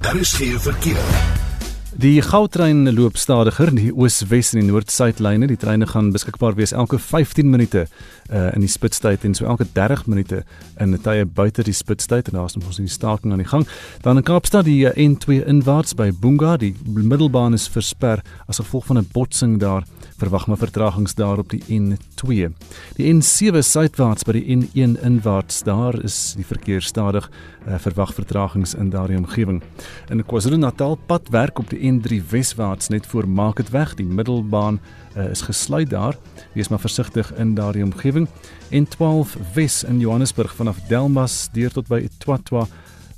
[0.00, 1.52] Daar is geen verkeer.
[1.94, 5.46] Die goudtrein loop stadiger die oos-wes en die noord-suidlyne.
[5.46, 7.84] Die treine gaan beskikbaar wees elke 15 minute
[8.30, 10.42] uh, in die spitstyd en so elke 30 minute
[10.80, 13.66] in tye buite die spitstyd en daar's nog ons die staking aan die gang.
[14.02, 18.86] Dan in Kaapstad die uh, N2 inwaarts by Boonga, die middelbaan is versper as gevolg
[18.86, 19.84] van 'n botsing daar.
[20.16, 22.52] Verwag maar vertragings daar op die N2.
[22.96, 27.30] Die N7 suidwaarts by die N1 inwaarts, daar is die verkeer stadig.
[27.66, 29.62] Uh, verwag vertragings in daardie omgewing.
[30.08, 34.80] In KwaZulu-Natal pad werk op die N3 weswaarts net voor Marketweg, die middelbaan
[35.16, 36.16] uh, is gesluit daar.
[36.52, 38.28] Wees maar versigtig in daardie omgewing.
[38.70, 42.66] N12 wes in Johannesburg vanaf Delmas deur tot by Twatwa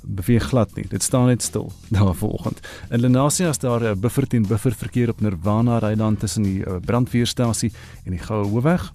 [0.07, 0.85] beweeg glad nie.
[0.87, 2.59] Dit staan net stil daar vanoggend.
[2.89, 6.75] In Lenasia is daar 'n buffer teen buffer verkeer op Nirvana Ryland tussen die uh,
[6.85, 7.71] brandweerstasie
[8.05, 8.91] en die Goue Hoofweg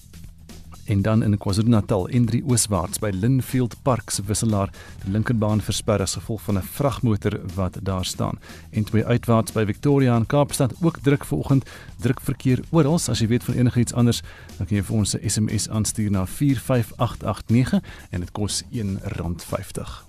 [0.85, 4.71] en dan in KwaZulu-Natal N3 ooswaarts by Linfield Park se wisselaar
[5.05, 8.39] die linkerbaan versper as gevolg van 'n vragmotor wat daar staan.
[8.71, 13.01] N2 uitwaarts by Victoria en Kaapstad ook druk vanoggend, druk verkeer oral.
[13.09, 14.23] As jy weet van enigiets anders,
[14.57, 20.05] dan kan jy vir ons 'n SMS aanstuur na 45889 en dit kos R1.50.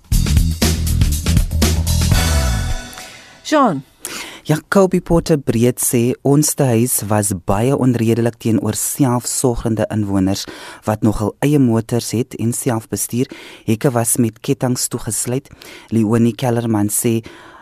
[3.44, 3.84] Jean
[4.44, 10.44] Jacobi Potter breed sê ons huis was baie onredelik teenoor selfsorgende inwoners
[10.84, 13.32] wat nogal eie motors het en self bestuur.
[13.64, 15.48] Hekke was met kettinge toegesluit.
[15.96, 17.22] Leonie Kellerman sê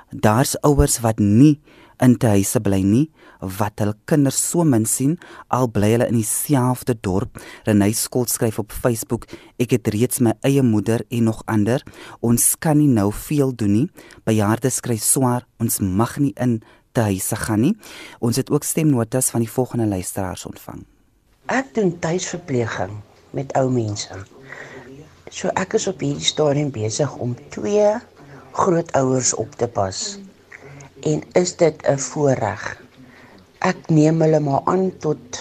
[0.09, 1.59] daar's ouers wat nie
[2.01, 5.17] in te huise bly nie wat hul kinders so min sien
[5.49, 7.39] al bly hulle in dieselfde dorp.
[7.65, 9.25] Renay Skolt skryf op Facebook:
[9.57, 11.83] "Ek het reeds my eie moeder en nog ander.
[12.19, 13.89] Ons kan nie nou veel doen nie.
[14.23, 15.47] Bejaardes kry swaar.
[15.59, 17.77] Ons mag nie in te huise gaan nie."
[18.19, 20.85] Ons het ook stemnotas van die volgende luisteraars ontvang.
[21.45, 23.01] Ek doen tuisverpleging
[23.31, 24.15] met ou mense.
[25.31, 27.95] So ek is op hierdie stadium besig om twee
[28.51, 30.19] grootouers op te pas.
[31.01, 32.80] En is dit 'n voorreg?
[33.61, 35.37] Ek neem hulle maar aan tot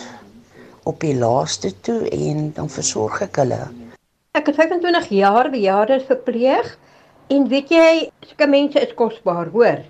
[0.84, 3.60] op die laaste toe en dan versorg ek hulle.
[4.36, 6.68] Ek het 25 jaar bejaardes verpleeg
[7.32, 7.92] en weet jy,
[8.28, 9.80] sulke mense is kosbaar, hoor.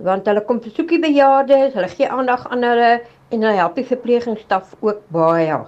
[0.00, 3.86] Want hulle kom besoek die bejaardes, hulle gee aandag aan hulle en hulle help die
[3.90, 5.60] verpleegingstaf ook baie.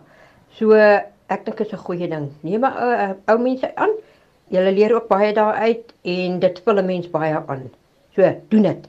[0.57, 2.31] So ek dink dit is 'n goeie ding.
[2.41, 3.93] Neem maar uh, ou mense aan.
[4.49, 7.71] Jy leer ook baie daaruit en dit vul 'n mens baie aan.
[8.17, 8.89] So, doen dit.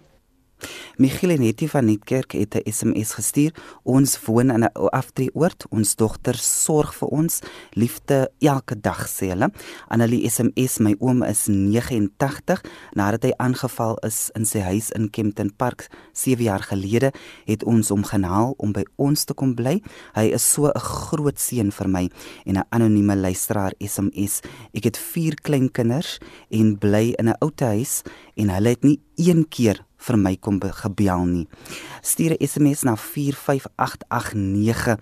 [0.97, 3.51] Michiel Netti van Netkerk het 'n SMS gestuur.
[3.84, 5.65] Ons woon in 'n aftreeoord.
[5.69, 7.39] Ons dogter sorg vir ons.
[7.73, 9.51] Liefde elke dag sê hulle.
[9.88, 12.62] Annelie SMS, my oom is 89
[12.93, 17.12] nadat hy aangeval is in sy huis in Kempton Park 7 jaar gelede,
[17.45, 19.82] het ons hom genaal om by ons te kom bly.
[20.13, 22.10] Hy is so 'n groot seun vir my
[22.45, 24.41] en 'n anonieme luisteraar SMS.
[24.73, 28.01] Ek het 4 kleinkinders en bly in 'n ou huis
[28.36, 31.47] en hulle het nie een keer vir my kom gebel nie.
[32.01, 34.97] Stuur 'n SMS na 45889.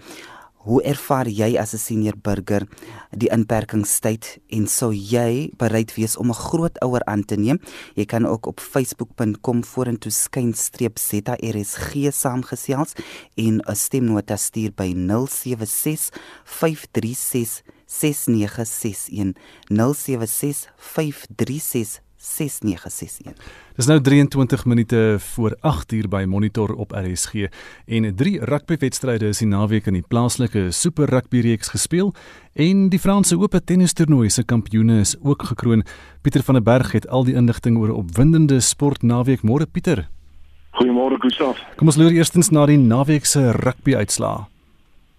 [0.64, 2.64] Hoe ervaar jy as 'n senior burger
[3.12, 7.60] die inperkingstyd en sou jy bereid wees om 'n grootouer aan te neem?
[7.96, 12.94] Jy kan ook op facebook.com vorentoe skynstreep ZRSG saamgesels
[13.36, 16.10] en 'n stemnota stuur by 076
[16.46, 19.36] 536 6961
[19.68, 23.36] 076 536 6961.
[23.76, 27.50] Dis nou 23 minute voor 8 uur by Monitor op RSG
[27.86, 32.14] en drie rugbywedstryde is die naweek in die plaaslike Super Rugby reeks gespeel
[32.54, 35.84] en die Franse Ope tennistoernooi se kampioene is ook gekroon.
[36.22, 39.44] Pieter van der Berg het al die inligting oor 'n opwindende sportnaweek.
[39.44, 40.08] Môre Pieter.
[40.72, 41.60] Goeiemôre Gustaf.
[41.76, 44.53] Kom ons loer eerstens na die naweek se rugby uitslae.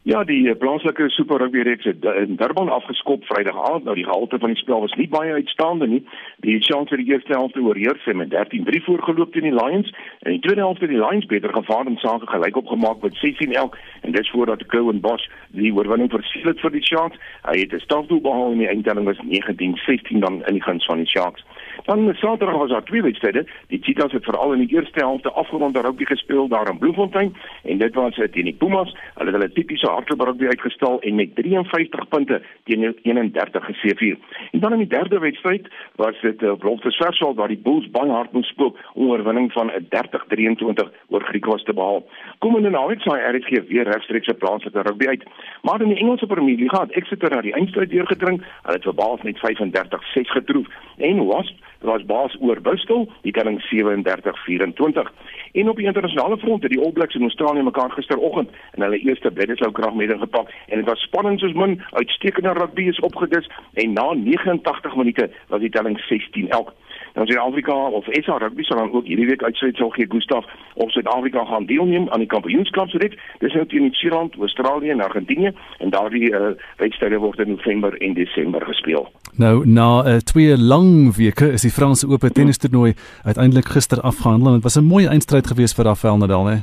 [0.04, 3.84] Ja, die eh, plaaslike Super Rugby reeks het in Durban afgeskop Vrydag aand.
[3.84, 6.02] Nou die gehalte van die spel was nie baie uitstaande nie.
[6.44, 9.88] Die Chiefs het die eerste helfte oorheers met 13-3 voorgeloop teen die Lions
[10.20, 13.16] en in die tweede helfte het die Lions beter gevaar en sake gelyk opgemaak met
[13.22, 15.24] 16-11 en dis voordat Cohen Bosch
[15.56, 17.16] die oorwinning versiel het vir die Chiefs.
[17.48, 21.00] Hy het 'n strafdoel behaal en die eindtelling was 19-16 dan in die guns van
[21.00, 21.44] die Chiefs.
[21.84, 23.46] Dan Saterdag was daar twee wedstryde.
[23.66, 27.78] Die Cheetahs het veral in die eerste helfte afgerond rugby gespeel daar in Bloemfontein en
[27.78, 28.96] dit was teen die Pumas.
[29.14, 34.18] Hulle het hulle tipiese hardloop rugby uitgestal en met 53 punte teen 31 geseëvier.
[34.50, 37.90] En dan in die derde wedstryd was dit op uh, Loftus Versal waar die Bulls
[37.90, 42.04] baie hard moes spook om oorwinning van 'n 30-23 oor Griekwas te behaal.
[42.38, 45.22] Komende naweek sal RSG weer regstreeks op plaaslike rugby uit.
[45.62, 48.42] Maar in die Engelse Premier League het Exeter na die eindstryd deurgedring.
[48.62, 53.60] Hulle het vir Bath met 35-6 getroof en Wasp was baas oor Bristol, die telling
[53.60, 55.10] 37-24.
[55.52, 58.98] En op die internasionale front het die All Blacks in Australië mekaar gisteroggend in hulle
[58.98, 63.92] eerste Bledisloe kragmeting gepak en dit was spannend soos min, uitstekende rugby is opgedis en
[63.92, 66.72] na 89 minute was die telling 16-11.
[67.14, 70.90] Nou Suid-Afrika of SA Rugby sal dan ook hierdie week uitsluit sal gee Gustaf of
[70.90, 73.16] Suid-Afrika gaan deelneem aan die kampioenskapsreeks.
[73.38, 76.50] Dis nou teen Nieu-Seeland, Australië en Argentinië en daardie uh,
[76.82, 79.08] wedstryde word in November en Desember gespeel.
[79.38, 84.54] Nou na uh, twee lang weke is die Franse Ope tennistoernooi uiteindelik gister afgehandel en
[84.54, 86.58] dit was 'n mooi eindstryd geweest vir Rafael Nadal, hè?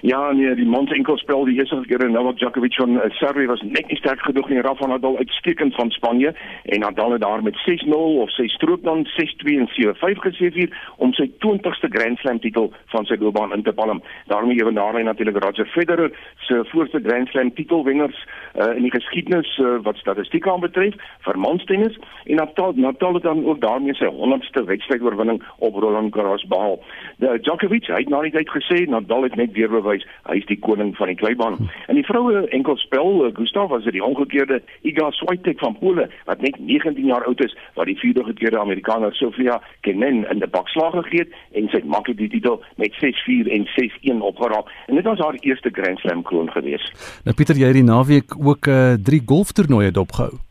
[0.00, 3.62] Ja, nee, die Monte enkelspel die eerste keer in Novak Djokovic van uh, Serbia was
[3.66, 4.60] net nie sterk genoeg nie.
[4.62, 6.34] Rafa Nadal uitstekend van Spanje
[6.64, 7.90] en Nadal het daar met 6-0
[8.22, 13.08] of 6 stroop dan 6-2 en 7-5 geseëvier om sy 20ste Grand Slam titel van
[13.10, 14.02] sy loopbaan in te palm.
[14.26, 16.14] daarmee ewe daarna natuurlik Roger Federer
[16.46, 20.94] se voorste Grand Slam titelwenners uh, in die geskiedenis uh, wat statistieke aanbetref
[21.26, 26.46] vir manstennis en Nadal Nadal het dan ook daarmee sy 100ste wedstrydoorwinning op Roland Garros
[26.46, 26.78] behaal.
[27.18, 31.10] Djokovic het na die tyd gesê Nadal het net weer hy is die koning van
[31.10, 31.58] die kleibaan.
[31.88, 36.40] In die vroue enkelspel, eh, Gustav was dit die omgekeerde Iga Swiatek van Pole wat
[36.40, 40.92] net 19 jaar oud is wat die vierde gekeerde Amerikaner Sofia Kenin in die bakslag
[40.92, 44.70] gegee het en sy maklik die titel met 6-4 en 6-1 opgeraap.
[44.86, 46.92] En dit was haar eerste Grand Slam kroon gewees.
[47.24, 50.47] Nou Pieter, jy het die naweek ook 'n uh, drie golftoernooie dopgehou.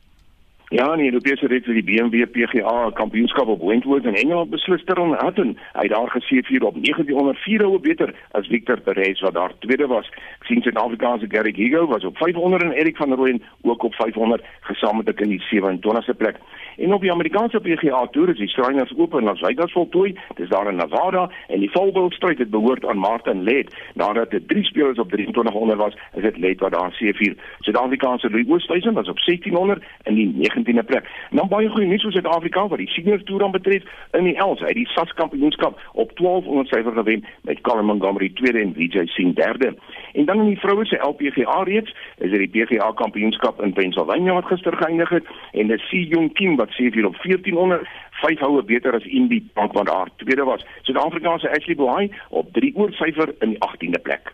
[0.69, 4.83] Ja, in die Europese reeks het die BMW PGA kampioenskap op Wentworth in Engeland beslis
[4.83, 5.53] ter onhatten.
[5.77, 9.87] Hy het daar gesien vir op 1904 houe beter as Victor Perez wat daar tweede
[9.87, 10.09] was.
[10.41, 14.43] Ek sien Suid-Afrikaanse Gary Gigo was op 500 en Erik van Rooyen ook op 500
[14.67, 16.43] gesamentlik in die 27ste plek.
[16.77, 20.15] En op die Amerikaanse PGA Tour is die Shriners Open in Las Vegas voltooi.
[20.35, 23.75] Dis daar in Nevada en die volbal stryd het behoort aan Martin Led.
[23.93, 27.33] Nadat dit drie spelers op 2300 was, is dit Led wat daar C4.
[27.59, 31.09] Suid-Afrikaanse Louis Oosthuizen was op 1600 in die 19de plek.
[31.29, 34.35] En dan baie goeie nuus vir Suid-Afrika wat die senior toer aan betref in die
[34.35, 34.59] Els.
[34.59, 39.07] Hy het die SAS kampioenskap op 1200 syfer gewen met Colin Montgomery tweede en Vijay
[39.07, 39.73] Singh derde.
[40.13, 44.33] En dan in die vroue se LPGA reeks is dit die PGA kampioenskap in Pennsylvania
[44.33, 47.87] wat gister geëindig het en dis Si Jong Kim wat sê vir op 1400
[48.21, 50.65] vyf houe beter as Indy Bank wat daar tweede was.
[50.87, 54.33] Suid-Afrika se Ashley Bohai op 3 oor syfer in die 18de plek.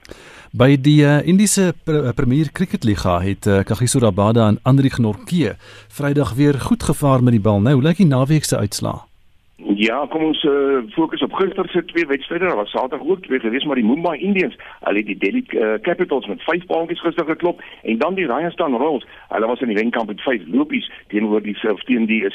[0.54, 5.56] By die uh, Indiese pr Premier Cricket Liga het uh, Kagiso Rabada en Andri Gnorke
[5.90, 7.62] Vrydag weer goed gevaar met die bal.
[7.62, 9.13] Nou, hoe lyk die naweek se uitslaa?
[9.56, 12.48] Ja, kom ons uh, fokus op gister se twee wedstryde.
[12.48, 15.74] Daar was Saterdag ook twee gewees, maar die Mumbai Indians, hulle het die Delhi uh,
[15.82, 19.06] Capitals met 5 paaltjies gister geklop en dan die Rajasthan Royals.
[19.30, 22.26] Hulle was in die wenkamp met 5 lopies teenoor die teen die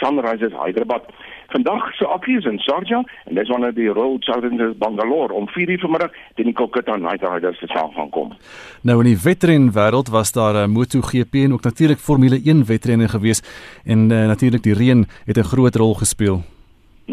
[0.00, 1.08] Sunrisers Hyderabad.
[1.50, 5.80] Vandag se akkie is in Sharjah en dis wanneer die Royal Challengers Bangalore om 4:00
[5.80, 8.32] vanmiddag teen die Kolkata Knight Riders se saam gaan kom.
[8.82, 12.64] Nou in die wedren wêreld was daar 'n uh, MotoGP en ook natuurlik Formule 1
[12.64, 13.42] wedrenne gewees
[13.84, 16.42] en uh, natuurlik die reën het 'n groot rol gespeel.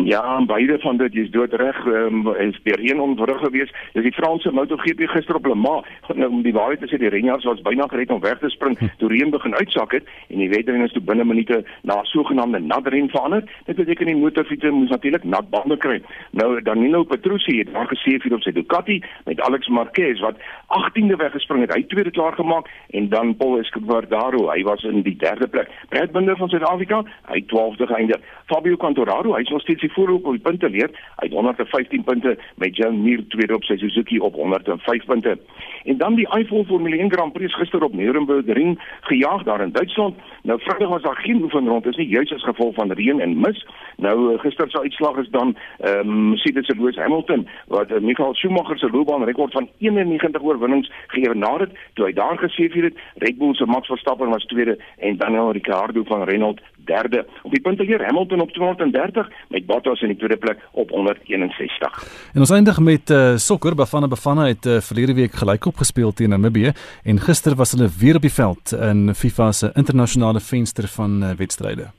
[0.04, 3.72] Ja, beide van dit is doodreg um, en speer een onwrig gewees.
[3.94, 5.86] Dis die Franse MotoGP gister op Le Mans.
[6.14, 8.78] Nou om die waarheid te sê, die renjaars was byna gereed om weg te spring
[8.98, 12.88] toe reën begin uitsak het en die wedren is toe binne minute na sogenaamde nat
[12.88, 13.44] ren verander.
[13.66, 15.98] Dit beteken die motorfietser moes natuurlik nat bande kry.
[16.32, 20.38] Nou Danilo Petrucci het daar gesê vir op sy Ducati met Alex Marquez wat
[20.78, 21.74] 18de weggespring het.
[21.74, 24.06] Hy tweede klaar gemaak en dan Paul Escobar,
[24.54, 25.74] hy was in die derde plek.
[25.90, 28.22] Brad Binder van Suid-Afrika, hy 12de geëindig.
[28.46, 30.92] Fabio Quartararo, hy's nog steeds die voorloop op die punte leer.
[31.18, 35.38] Hy het 115 punte met John Mir tweede op sy Suzuki op 105 punte.
[35.84, 38.78] En dan die Eiffel Formule 1 Grand Prix gister op Nürburgring
[39.10, 40.16] gejaag daar in Duitsland.
[40.44, 43.40] Nou Vrydag was daar geen oefen rond, dis nie juis as gevolg van reën en
[43.40, 43.66] mis.
[43.98, 48.36] Nou eh, gister se uitslag is dan ehm um, Mercedes Lewis Hamilton wat uh, Michael
[48.36, 53.54] Schumacher se loopbaanrekord van 91 oorwinnings geëwenaar het toe hy daar gesê het Red Bull
[53.54, 57.26] se Max Verstappen was tweede en Daniel Ricciardo van Renault derde.
[57.44, 62.04] Op die punte hier Hamilton op 230 met Bottas in die tweede plek op 161.
[62.34, 63.76] En ons eindig met uh, sokker.
[63.76, 66.72] Bafana Bafana het uh, verlede week gelykop gespeel teen Namibië
[67.04, 71.30] en gister was hulle weer op die veld in FIFA se internasionale venster van uh,
[71.38, 71.92] wedstryde.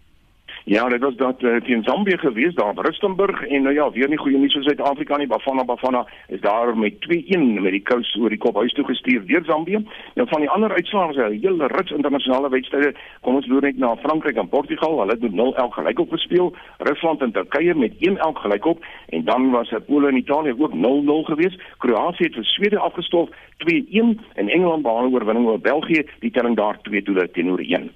[0.69, 4.09] Ja, dit was dat uh, teen Zambië gewees daar in Rustenburg en nou ja, weer
[4.09, 5.27] nie goeie nuus vir Suid-Afrika nie.
[5.27, 9.23] Bafana Bafana is daar met 2-1 met die kous oor die kop huis toe gestuur
[9.27, 9.81] deur Zambië.
[10.15, 12.93] Nou van die ander uitslae is 'n hele rits internasionale wedstryde.
[13.21, 14.99] Kom ons loer net na Frankryk en Portugal.
[14.99, 16.53] Hulle het met 0-1 gelykop gespeel.
[16.79, 21.25] Rusland en Turkye met 1-1 gelykop en dan was dit Polen en Italië ook 0-0
[21.25, 21.59] gewees.
[21.79, 26.03] Kroasie het vir Swede afgestof 2-1 en Engeland behaal oorwinning oor België.
[26.21, 27.91] Die telling daar 2 doele teenoor 1.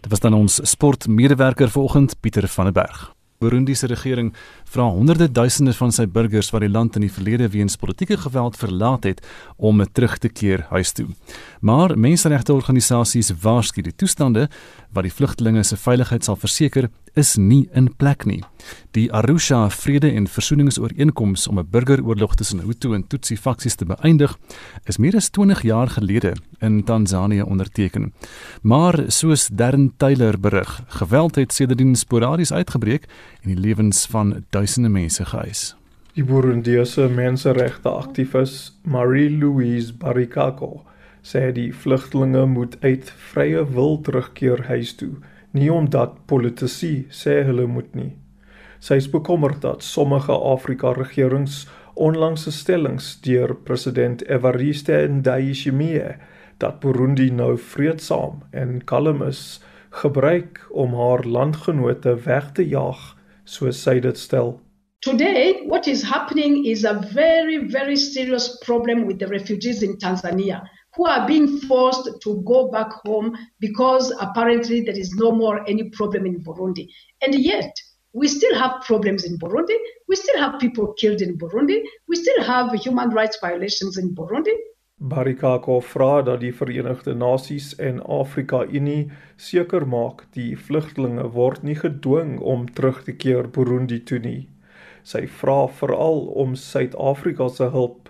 [0.00, 3.14] Dit was dan ons sportmedewerker vanoggend Pieter van der Berg.
[3.44, 4.32] Burundi se regering
[4.64, 8.56] vra honderde duisende van sy burgers wat die land in die verlede weens politieke geweld
[8.56, 9.20] verlaat het
[9.56, 11.08] om terug te keer huis toe.
[11.60, 14.48] Maar menseregteorganisasies waarsku die toestande
[14.94, 18.40] wat die vlugtelinge se veiligheid sal verseker is nie in plek nie.
[18.96, 24.38] Die Arusha Vrede en Versoeningsooreenkoms om 'n burgeroorlog tussen Hutu en Tutsi faksies te beëindig,
[24.84, 28.12] is meer as 20 jaar gelede in Tansanië onderteken.
[28.62, 33.06] Maar soos Darren Taylor berig, geweld het sedertdien sporadies uitgebreek
[33.42, 35.76] en die lewens van duisende mense geëis.
[36.14, 40.82] Die Burundiese menseregte aktivis Marie-Louise Barikako
[41.22, 45.14] sê die vlugtelinge moet uit vrye wil terugkeer huis toe
[45.54, 48.12] nie omdat politici sê hulle moet nie.
[48.84, 56.16] Sy is bekommerd dat sommige Afrika regerings onlangse stellings deur president Evariste Ndayishimiye
[56.58, 59.60] dat Burundi nou vreedsaam en kalm is,
[60.02, 63.00] gebruik om haar landgenote weg te jaag,
[63.44, 64.56] soos sy dit stel.
[65.04, 70.62] Today, what is happening is a very, very serious problem with the refugees in Tanzania.
[70.96, 75.90] Who are being forced to go back home because apparently there is no more any
[75.90, 76.88] problem in Burundi.
[77.22, 77.74] And yet,
[78.12, 79.76] we still have problems in Burundi.
[80.08, 81.82] We still have people killed in Burundi.
[82.08, 84.54] We still have human rights violations in Burundi.
[85.00, 91.74] Barikako vra dat die Verenigde Nasies en Afrika Unie seker maak die vlugtelinge word nie
[91.74, 94.46] gedwing om terug te keer Burundi toe nie.
[95.02, 98.03] Sy vra veral om Suid-Afrika se hulp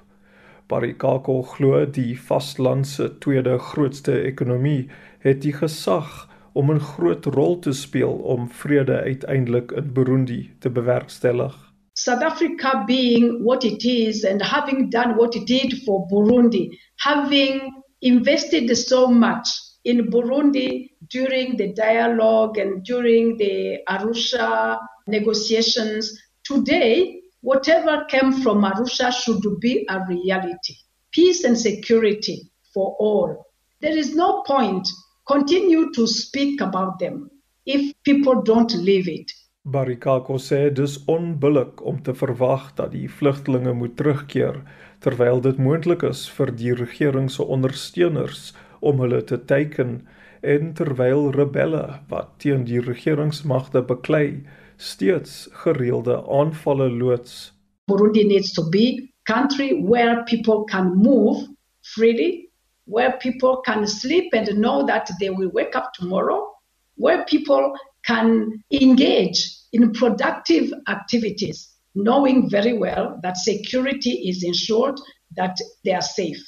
[0.66, 4.88] Parikako glo die vaslandse tweede grootste ekonomie
[5.24, 6.14] het die gesag
[6.54, 11.54] om 'n groot rol te speel om vrede uiteindelik in Burundi te bewerkstellig.
[11.92, 17.84] South Africa being what it is and having done what it did for Burundi, having
[17.98, 19.48] invested so much
[19.82, 26.10] in Burundi during the dialogue and during the Arusha negotiations,
[26.42, 30.74] today, whatever came from Arusha should be a reality.
[31.12, 33.47] Peace and security for all.
[33.80, 34.88] There is no point
[35.28, 37.30] continue to speak about them
[37.66, 39.30] if people don't live it.
[39.64, 44.59] Barikako sê dis onbillik om te verwag dat die vlugtelinge moet terugkeer
[45.05, 50.03] terwyl dit moontlik is vir die regering se ondersteuners om hulle te teiken
[50.42, 54.45] en terwyl rebelle wat teen die regeringsmagte beklei
[54.76, 57.52] steeds gereelde aanvalle loods.
[57.84, 61.48] Burundi needs to be country where people can move
[61.80, 62.50] freely,
[62.84, 66.54] where people can sleep and know that they will wake up tomorrow,
[66.96, 67.72] where people
[68.02, 75.00] can engage in productive activities, knowing very well that security is ensured,
[75.36, 76.42] that they are safe.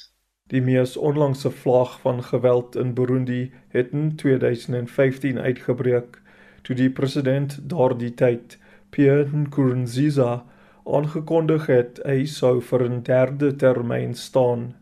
[0.47, 6.21] Die mees onlangse vlaag van geweld in Burundi het in 2015 uitgebreek
[6.67, 8.57] toe die president daardie tyd,
[8.91, 10.41] Pierre Nkurunziza,
[10.87, 14.75] aangekondig het hy sou vir 'n derde termyn staan.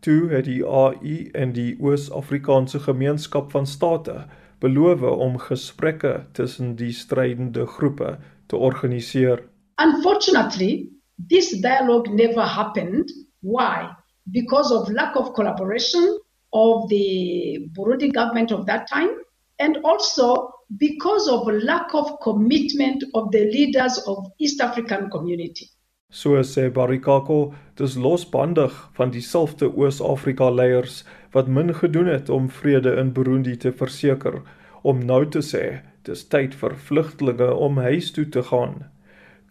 [0.00, 4.24] Toe het die AU en die Oos-Afrikaanse Gemeenskap van State
[4.60, 9.42] beloof om gesprekke tussen die strydende groepe te organiseer.
[9.78, 10.88] Unfortunately,
[11.28, 13.12] this dialogue never happened.
[13.40, 13.88] Why?
[14.32, 16.20] Because of lack of collaboration
[16.50, 19.27] of the Burundi government of that time
[19.58, 25.66] and also because of lack of commitment of the leaders of East African community.
[26.10, 32.94] So sê Barikako, dis losbandig van dieselfde Oos-Afrika leiers wat min gedoen het om vrede
[32.96, 34.40] in Burundi te verseker
[34.82, 38.86] om nou te sê dis tyd vir vlugtelinge om huis toe te gaan.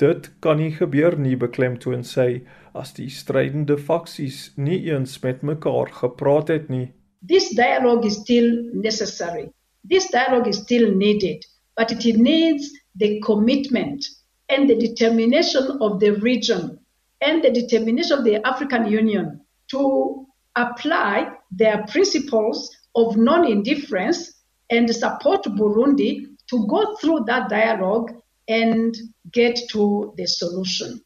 [0.01, 2.41] Dit kan nie gebeur nie beklemtoon sy
[2.73, 6.87] as die strydende faksies nie eens met mekaar gepraat het nie.
[7.27, 9.49] This dialogue is still necessary.
[9.89, 14.05] This dialogue is still needed, but it needs the commitment
[14.49, 16.79] and the determination of the region
[17.21, 20.25] and the determination of the African Union to
[20.55, 24.33] apply their principles of non-indifference
[24.69, 28.11] and support Burundi to go through that dialogue
[28.47, 28.95] and
[29.31, 31.01] get to the solution.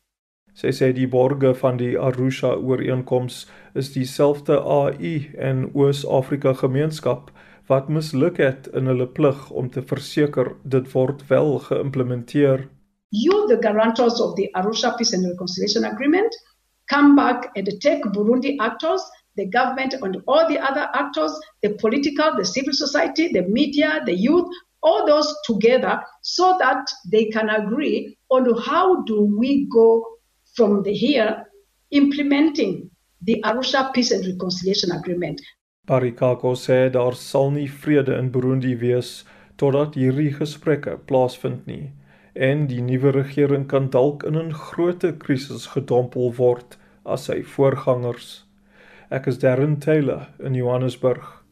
[0.53, 7.31] Sy sê die borge van die Arusha ooreenkoms is dieselfde AU en Oos-Afrika gemeenskap
[7.71, 12.67] wat misluk het in hulle plig om te verseker dit word wel geïmplementeer.
[13.11, 16.35] You the guarantors of the Arusha Peace and Reconciliation Agreement
[16.91, 19.03] come back and take Burundi actors
[19.35, 24.13] the government and all the other actors, the political, the civil society, the media, the
[24.13, 24.49] youth,
[24.83, 30.05] all those together so that they can agree on how do we go
[30.55, 31.45] from the here
[31.91, 32.89] implementing
[33.21, 35.39] the Arusha Peace and Reconciliation Agreement.
[35.91, 39.09] Barikako sê daar sal nie vrede in Burundi wees
[39.59, 41.89] totdat hierdie gesprekke plaasvind nie
[42.47, 48.45] en die nuwe regering kan dalk in 'n groot krisis gedompel word as sy voorgangers.
[49.11, 51.43] Ek is Darren Taylor in Johannesburg.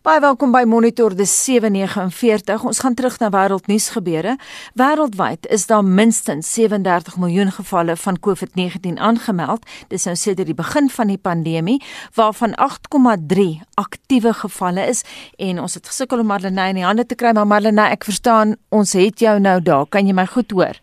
[0.00, 2.62] Baie welkom by Monitor dis 749.
[2.64, 4.38] Ons gaan terug na wêreldnuus gebeure.
[4.80, 9.68] Wêreldwyd is daar minstens 37 miljoen gevalle van COVID-19 aangemeld.
[9.92, 11.76] Dis nou sedert die begin van die pandemie,
[12.16, 15.04] waarvan 8,3 aktiewe gevalle is
[15.36, 18.56] en ons het gesukkel om Marlenae in die hande te kry, maar Marlenae, ek verstaan,
[18.72, 19.84] ons het jou nou daar.
[19.84, 20.80] Kan jy my goed hoor?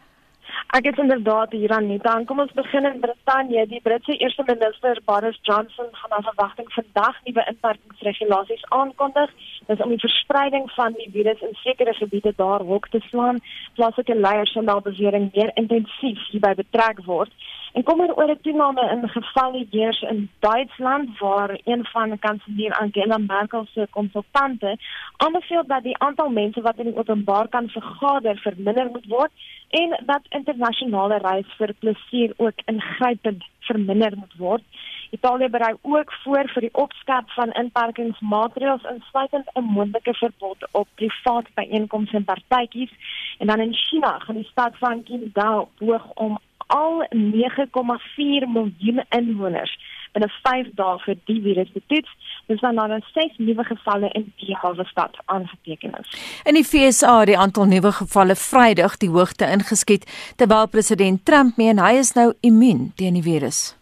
[0.76, 1.99] Ek is inderdaad hier aan nie.
[2.03, 3.68] Dan kom ons begin in Brittanje.
[3.68, 9.32] Die Britse eerste minister Boris Johnson gaan na verwagting vandag nuwe inperkingsregulasies aankondig.
[9.68, 13.41] Is om die verspreiding van die virus in sekere gebiede daar hok te slaan.
[13.76, 17.32] Plaaslike leiers sal na bewering meer intensief hierby betrek word.
[17.78, 22.74] En kom er oor 'n toename in gevalle heers in Duitsland waar een van kanselier
[22.80, 24.78] Angela Merkel se konsultante
[25.18, 29.32] aanbeveel dat die aantal mense wat in die openbaar kan vergader verminder moet word
[29.70, 34.63] en dat internasionale reis vir plesier ook ingrypend verminder moet word.
[35.09, 41.47] Italië berei ook voor vir die opskerp van inperkingsmaatreëls insluitend 'n moontlike verbod op privaat
[41.53, 42.91] byeenkomste en partytjies.
[43.37, 49.77] En dan in China gaan die stad van Qingdao poog om al 9,4 miljoen inwoners
[50.17, 52.09] binne 5 dae vir die virus te toets.
[52.47, 56.13] Dis dan nou 6 nuwe gevalle in die halwe stad aangeteken is.
[56.45, 61.57] In die FSA het die aantal nuwe gevalle Vrydag die hoogte ingeskiet terwyl president Trump
[61.57, 63.76] meen hy is nou immuun teen die virus.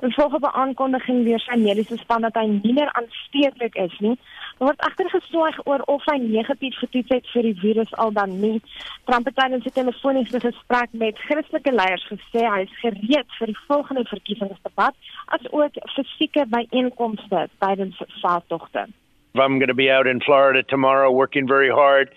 [0.00, 4.18] Volgens 'n aankondiging deur sy mediese span dat hy nie meer aansteeklik is nie,
[4.58, 8.60] word egter geswaag oor of hy negatief getoets het vir die virus al dan nie.
[9.04, 13.60] Trump het tydens 'n telefoniese gesprek met Christelike leiers gesê hy is gereed vir die
[13.68, 14.94] volgende verkiesingsdebat
[15.26, 18.86] as ook fisieke byeenkomste tydens veldtogte.
[19.34, 22.08] I'm going to be out in Florida tomorrow working very hard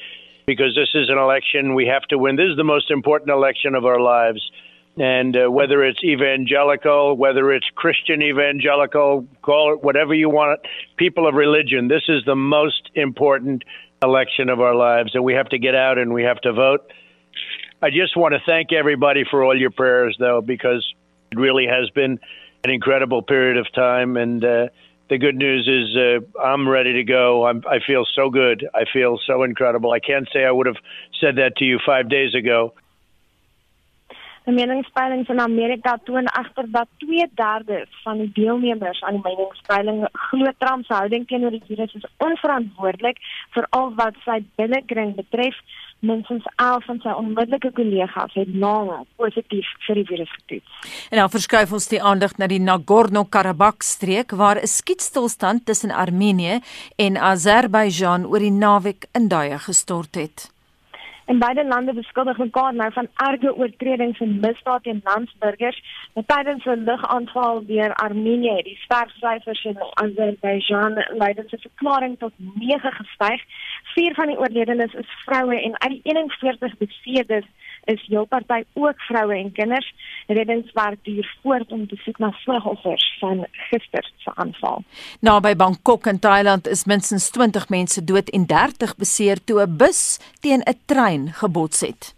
[0.45, 2.35] because this is an election we have to win.
[2.35, 4.51] This is the most important election of our lives.
[4.97, 10.61] And uh, whether it's evangelical, whether it's Christian evangelical, call it whatever you want,
[10.97, 13.63] people of religion, this is the most important
[14.01, 15.11] election of our lives.
[15.13, 16.91] And we have to get out and we have to vote.
[17.81, 20.83] I just want to thank everybody for all your prayers, though, because
[21.31, 22.19] it really has been
[22.63, 24.17] an incredible period of time.
[24.17, 24.67] And uh,
[25.11, 27.45] the good news is uh, I'm ready to go.
[27.45, 28.67] I'm, I feel so good.
[28.73, 29.91] I feel so incredible.
[29.91, 30.77] I can't say I would have
[31.21, 32.73] said that to you five days ago.
[34.47, 40.51] Die meningspeilings in Amerika toon egter dat 2/3 van die deelnemers aan die meningspeiling glo
[40.57, 43.19] Trump se houding teenoor die virus is onverantwoordelik
[43.51, 45.59] vir al wat sy binnekring betref.
[45.99, 50.71] Minstens 11 van sy onmiddellike kollegas het nou positief vir die virus getoets.
[51.11, 56.59] En dan verskuif ons die aandag na die Nagorno-Karabakh streek waar 'n skietstilstand tussen Armenië
[56.95, 60.56] en Azerbeidzjan oor die naweek in duie gestort het.
[61.27, 65.79] En beide lande beskuldig mekaar nou van erge oortredings en misdaad teen landsburgers.
[66.25, 72.91] Tydens 'n lugaanval deur Armenië het die sterfsyfers in Azerbeidzjan leidens 'n verklaring tot 9
[72.91, 73.41] gestyg.
[73.83, 77.45] Vier van die oorledenes is vroue en uit die 41 beseerdes
[77.87, 79.93] is heel party ook vroue en kinders.
[80.27, 84.83] Reddingswerk duur voort om te soek na slagoffers van gister se aanval.
[85.19, 90.19] Naby Bangkok in Thailand is minstens 20 mense dood en 30 beseer toe 'n bus
[90.39, 92.16] teen 'n trein gebots het.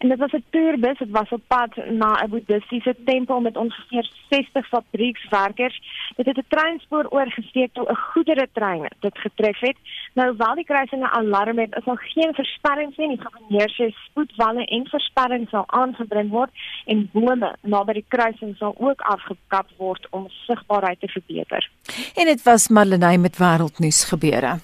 [0.00, 4.10] En dit was 'n toerbus, dit was op pad na 'n boeddhistiese tempel met ongeveer
[4.28, 5.82] 60 fabriekswerkers.
[6.16, 9.76] Dit het 'n treinspoor oorgesteek toe 'n goederetrein dit getref het.
[10.14, 13.08] Nou wel die kruisinge alarm het, is daar geen versperrings nie.
[13.08, 16.50] Die gouverneur sê spoedwalle en versperrings sal aangebring word
[16.84, 21.70] en bome naby die kruising sal ook afgekap word om sigbaarheid te verbeter.
[22.14, 24.58] En dit was Marlenae met wêreldnuus gebeure.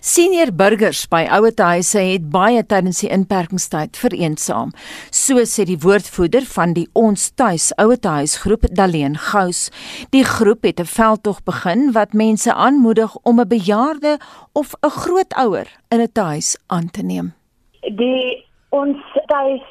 [0.00, 4.72] Senior burgers by ouerhuise het baie tydens die inperkingstyd vereensaam,
[5.10, 9.70] so sê die woordvoerder van die Ons Tuis ouerhuisgroep Daleen Gous.
[10.10, 14.18] Die groep het 'n veldtog begin wat mense aanmoedig om 'n bejaarde
[14.52, 17.34] of 'n grootouer in 'n huis aan te neem.
[17.80, 19.62] Die Ons Tuis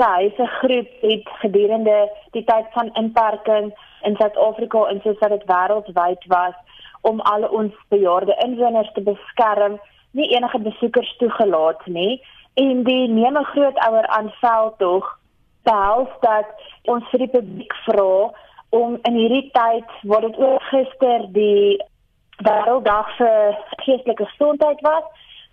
[0.00, 6.56] Tuise groep het gedurende die tyd van inperking in Suid-Afrika en soos dit wêreldwyd was
[7.00, 9.78] om al ons bejaarde inwoners te beskerm,
[10.10, 12.20] nie enige besoekers toegelaat nie
[12.54, 15.18] en die neem 'n grootouer aan veldtog
[15.62, 16.46] behels dat
[16.84, 18.32] ons vir die publiek vra
[18.70, 21.78] om in hierdie tyd waar dit ook gister die
[22.46, 25.04] wêrelddag vir geestelike gesondheid was,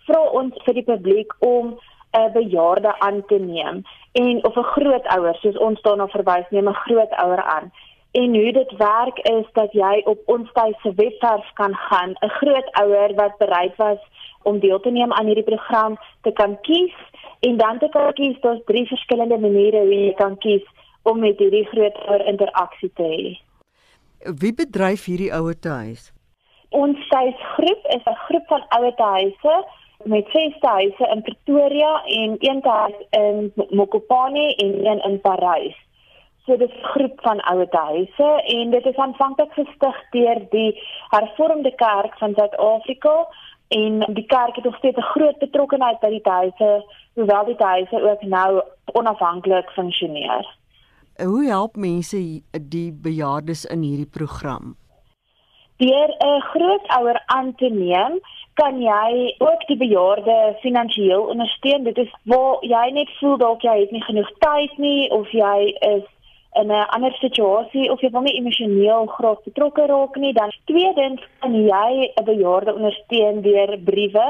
[0.06, 1.78] vra ons vir die publiek om
[2.16, 3.82] 'n bejaarde aan te neem
[4.12, 7.72] en of 'n grootouer soos ons daarna verwys neem 'n grootouer aan.
[8.18, 13.14] En hoe dit werk is dat jy op ons tuise webwerf kan gaan, 'n grootouer
[13.14, 13.98] wat bereid was
[14.42, 16.96] om deel te neem aan hierdie program te kan kies
[17.40, 20.66] en dan te kan kies daar's drie verskillende maniere hoe jy kan kies
[21.02, 23.24] om met hierdie grootouer interaksie te hê.
[24.42, 26.12] Wie bedryf hierdie ouer tuis?
[26.68, 29.64] Ons tuisgroep is 'n groep van ouer tuise
[30.04, 35.76] met ses tuise in Pretoria en een tuis in Mokopane en een in Parys.
[36.48, 40.70] So dis groep van ouer huise en dit is aanvanklik gestig deur die
[41.12, 43.16] Hervormde Kerk van Suid-Afrika
[43.76, 46.84] en die kerk het nog steeds 'n groot betrokkeheid by die huise,
[47.14, 50.56] hoewel die huise ook nou onafhanklik funksioneer.
[51.22, 54.76] Hoe help mense die bejaardes in hierdie program?
[55.76, 58.20] Deur 'n grootouer aan te neem,
[58.54, 61.84] kan jy ook die bejaarde finansiëel ondersteun.
[61.84, 65.76] Dit is waar jy net voel dalk jy het nie genoeg tyd nie of jy
[65.80, 66.04] is
[66.60, 71.20] in 'n ander situasie of jy wil nie emosioneel graag betrokke raak nie, dan tweedens
[71.40, 74.28] kan jy 'n bejaarde ondersteun deur briewe,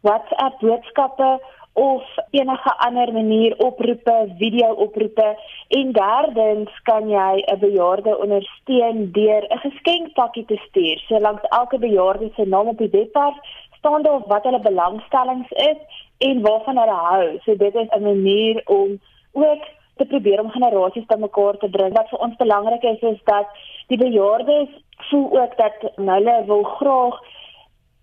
[0.00, 1.40] WhatsApp boodskappe
[1.76, 5.36] of enige ander manier oproepe, video oproepe
[5.68, 10.98] en derdens kan jy 'n bejaarde ondersteun deur 'n geskenkpakkie te stuur.
[11.08, 13.36] So langs elke bejaarde se naam op die webwerf
[13.78, 15.80] staan daar wat hulle belangstellings is
[16.18, 17.38] en waarvan hulle hou.
[17.44, 19.00] So dit is 'n manier om
[19.32, 19.64] ook
[19.96, 21.94] te probeer om generasies bymekaar te bring.
[21.96, 23.48] Wat vir ons belangrik is is dat
[23.88, 24.70] die bejaardes
[25.10, 27.18] voel ook dat hulle wil graag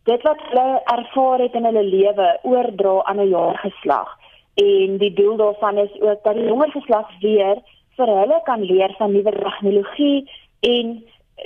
[0.10, 4.10] dit wat hulle ervaar het in hulle lewe oordra aan 'n jaar geslag.
[4.54, 7.62] En die doel daarvan is ook dat die jonger geslag weer
[7.98, 10.30] vir hulle kan leer van nuwe tegnologie
[10.60, 11.04] en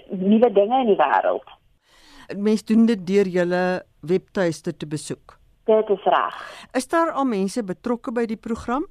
[0.10, 1.48] nuwe dinge in die wêreld.
[2.36, 5.40] Mense doen dit deur julle webtuiste te besoek.
[5.66, 6.68] Dit is reg.
[6.74, 8.86] Is daar al mense betrokke by die program?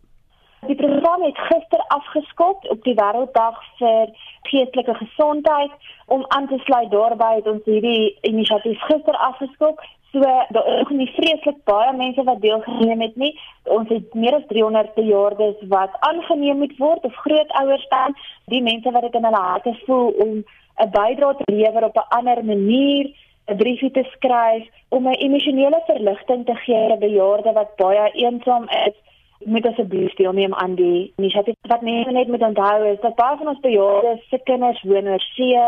[0.67, 4.09] Die program het gister afgeskop op die Wêrelddag vir
[4.49, 5.71] Geestelike Gesondheid
[6.07, 9.79] om aan te sluit daarbey het ons hierdie inisiatief gister afgeskop.
[10.11, 10.21] So
[10.57, 13.33] daar is nie vreeslik baie mense wat deelgeneem het nie.
[13.79, 18.19] Ons het meer as 300 bejaardes wat aangeneem moet word of grootouers dan,
[18.51, 22.11] die mense wat dit in hulle harte voel om 'n bydrae te lewer op 'n
[22.19, 23.13] ander manier
[23.47, 28.67] 'n briefie te skryf om 'n emosionele verligting te gee aan bejaardes wat baie eensaam
[28.87, 28.97] is.
[29.45, 31.55] Moet asseblief deelneem aan die inisiatief.
[31.69, 35.21] Wat mense net moet onthou is dat baie van ons bejaardes se kinders woon oor
[35.21, 35.61] see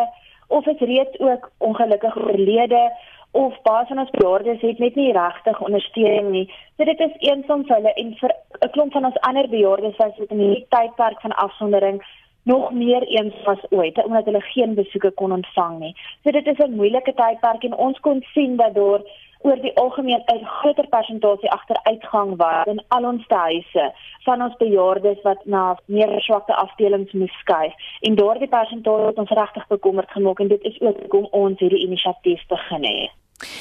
[0.49, 2.93] of is reeds ook ongelukkig oorlede
[3.31, 6.47] of baie van ons bejaardes het net nie regtig ondersteuning nie.
[6.77, 8.33] So dit is eensaam vir hulle en vir
[8.65, 12.03] 'n klomp van ons ander bejaardes wat in hierdie tydperk van afsondering
[12.43, 15.95] nog meer eens was ooit omdat hulle geen besoeke kon ontvang nie.
[16.23, 19.01] So dit is 'n moeilike tydperk en ons kon sien dat daar
[19.39, 23.93] oor die algemeen 'n groter persentasie agteruitgang was in al ons huise
[24.25, 29.31] van ons bejaardes wat na meer swakte afdelings moes skuif en daardie persentasie het ons
[29.31, 33.11] regtig bekommerd gemaak en dit is ook hoekom ons hierdie inisiatief begin het.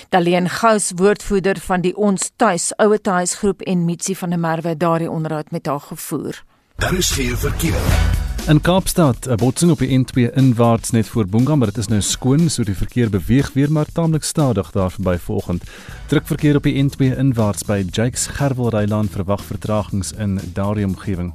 [0.10, 5.12] Daleen Gous woordvoerder van die Ons Tuis Ouete Huisgroep en Mitsi van der Merwe daardie
[5.12, 6.44] onderhoud met haar gevoer.
[6.76, 8.17] Daar is geen verkeer.
[8.48, 12.02] In Kaapstad, 'n botsing op die N2 inwaarts net voor Bonga, maar dit is nou
[12.02, 15.64] skoon, so die verkeer beweeg weer maar taamlik stadig daar verby vanoggend.
[16.08, 21.34] Druk verkeer op die N2 inwaarts by Jakes Gerwelrylaan verwag vertragings in daardie omgewing.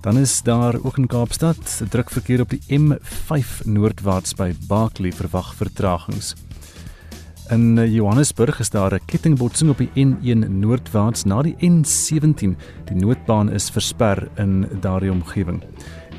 [0.00, 5.54] Dan is daar ook in Kaapstad druk verkeer op die M5 noordwaarts by Barkley verwag
[5.54, 6.34] vertragings.
[7.50, 12.56] In Johannesburg is daar 'n kettingbotsing op die N1 noordwaarts na die N17.
[12.84, 15.62] Die noodbaan is versper in daardie omgewing.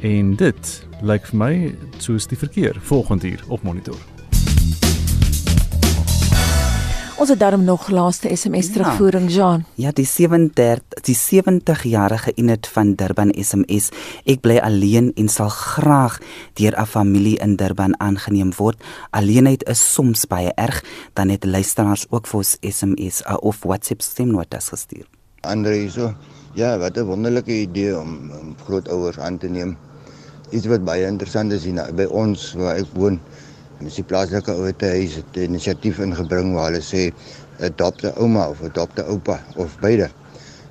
[0.01, 0.69] En dit
[1.05, 1.55] lyk vir my
[2.01, 3.99] soos die verkeer volgende hier op monitor.
[7.21, 8.73] Ons het daarom nog laaste SMS ja.
[8.73, 9.65] terugvoering Jean.
[9.77, 13.91] Ja, die 37 die 70-jarige Inet van Durban SMS.
[14.25, 16.17] Ek bly alleen en sal graag
[16.57, 18.81] deur 'n familie in Durban aangeneem word.
[19.11, 20.81] Alleenheid is soms baie erg,
[21.13, 25.05] dan het luisteraars ook vir ons SMS uh, of WhatsApp stemnotas gestuur.
[25.41, 26.13] Andre so,
[26.53, 29.77] ja, wat 'n wonderlike idee om, om grootouers aan te neem
[30.51, 33.19] iets wat baie interessant is hier by ons waar ek woon.
[33.81, 37.11] Ons die plaaslike ouete huis het 'n inisiatief ingebring waar hulle sê
[37.59, 40.09] adopte ouma of adopte oupa of beide.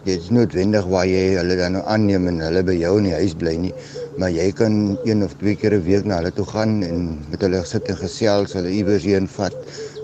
[0.04, 3.14] Dit is noodwendig waar jy hulle dan nou aanneem en hulle by jou in die
[3.14, 3.72] huis bly nie,
[4.18, 7.40] maar jy kan een of twee keer 'n week na hulle toe gaan en met
[7.40, 9.54] hulle sit en gesels, hulle iewers heen vat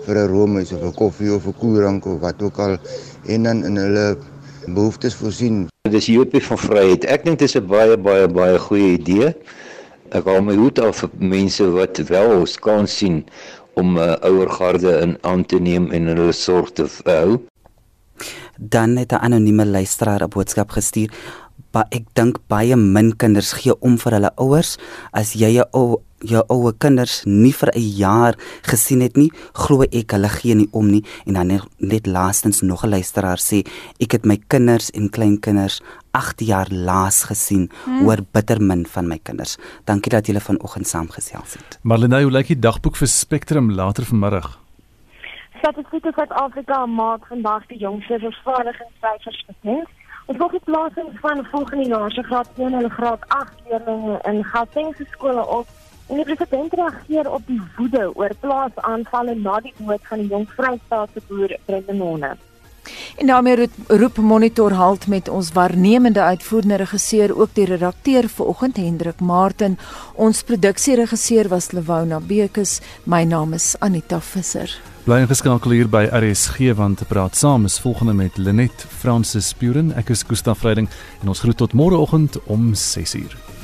[0.05, 2.77] vir 'n roomhuis of 'n koffie of 'n koeldrank of wat ook al
[3.27, 4.17] en dan in hulle
[4.67, 5.67] behoeftes voorsien.
[5.89, 7.05] Dis Jopie van Vryheid.
[7.05, 9.35] Ek dink dit is 'n baie baie baie goeie idee
[10.11, 13.25] ek hou my hoed af vir mense wat wel kan sien
[13.73, 17.39] om 'n uh, ouer garde in aan te neem en hulle sorg te hou.
[18.57, 21.09] Dan het 'n anonieme luisteraar 'n boodskap gestuur.
[21.73, 24.77] Maar ek dink baie min kinders gee om vir hulle ouers
[25.11, 29.83] as jy 'n ou jou ouer kinders nie vir 'n jaar gesien het nie, glo
[29.83, 31.47] ek hulle gee nie om nie en dan
[31.79, 33.65] net, laastens nog 'n luisteraar sê
[33.99, 35.81] ek het my kinders en kleinkinders
[36.13, 38.07] 8 jaar laas gesien hmm.
[38.07, 39.57] oor bitter min van my kinders.
[39.85, 41.79] Dankie dat julle vanoggend saamgesels het.
[41.83, 44.59] Marlene, hoe lyk die dagboek vir Spectrum later vanmiddag?
[45.57, 49.89] Statistiek Suid-Afrika maak vandag die jongste vervaardigingssyfers bekend.
[50.27, 54.43] Ons volg die plasing van volgende jaar se graad 1 en graad 8 leerders in
[54.43, 55.67] Gauteng se skole op
[56.07, 60.45] En die president reageer op die woede oor plaasaanvalle na die dood van die jong
[60.55, 62.37] Vrystaatse boer Brendanone.
[63.19, 69.19] En daarmee roep monitor halt met ons waarnemende uitvoerende regisseur ook die redakteur vanoggend Hendrik
[69.19, 69.77] Martin.
[70.15, 72.79] Ons produksieregisseur was Lewona Bekes.
[73.03, 74.79] My naam is Anita Visser.
[75.07, 79.93] Bly ingeskakel hier by RSG want te praat saam is volgende met Lenet Francis Puren.
[79.95, 80.91] Ek is Gustaf Vreiding
[81.21, 83.56] en ons groet tot môreoggend om 6:00.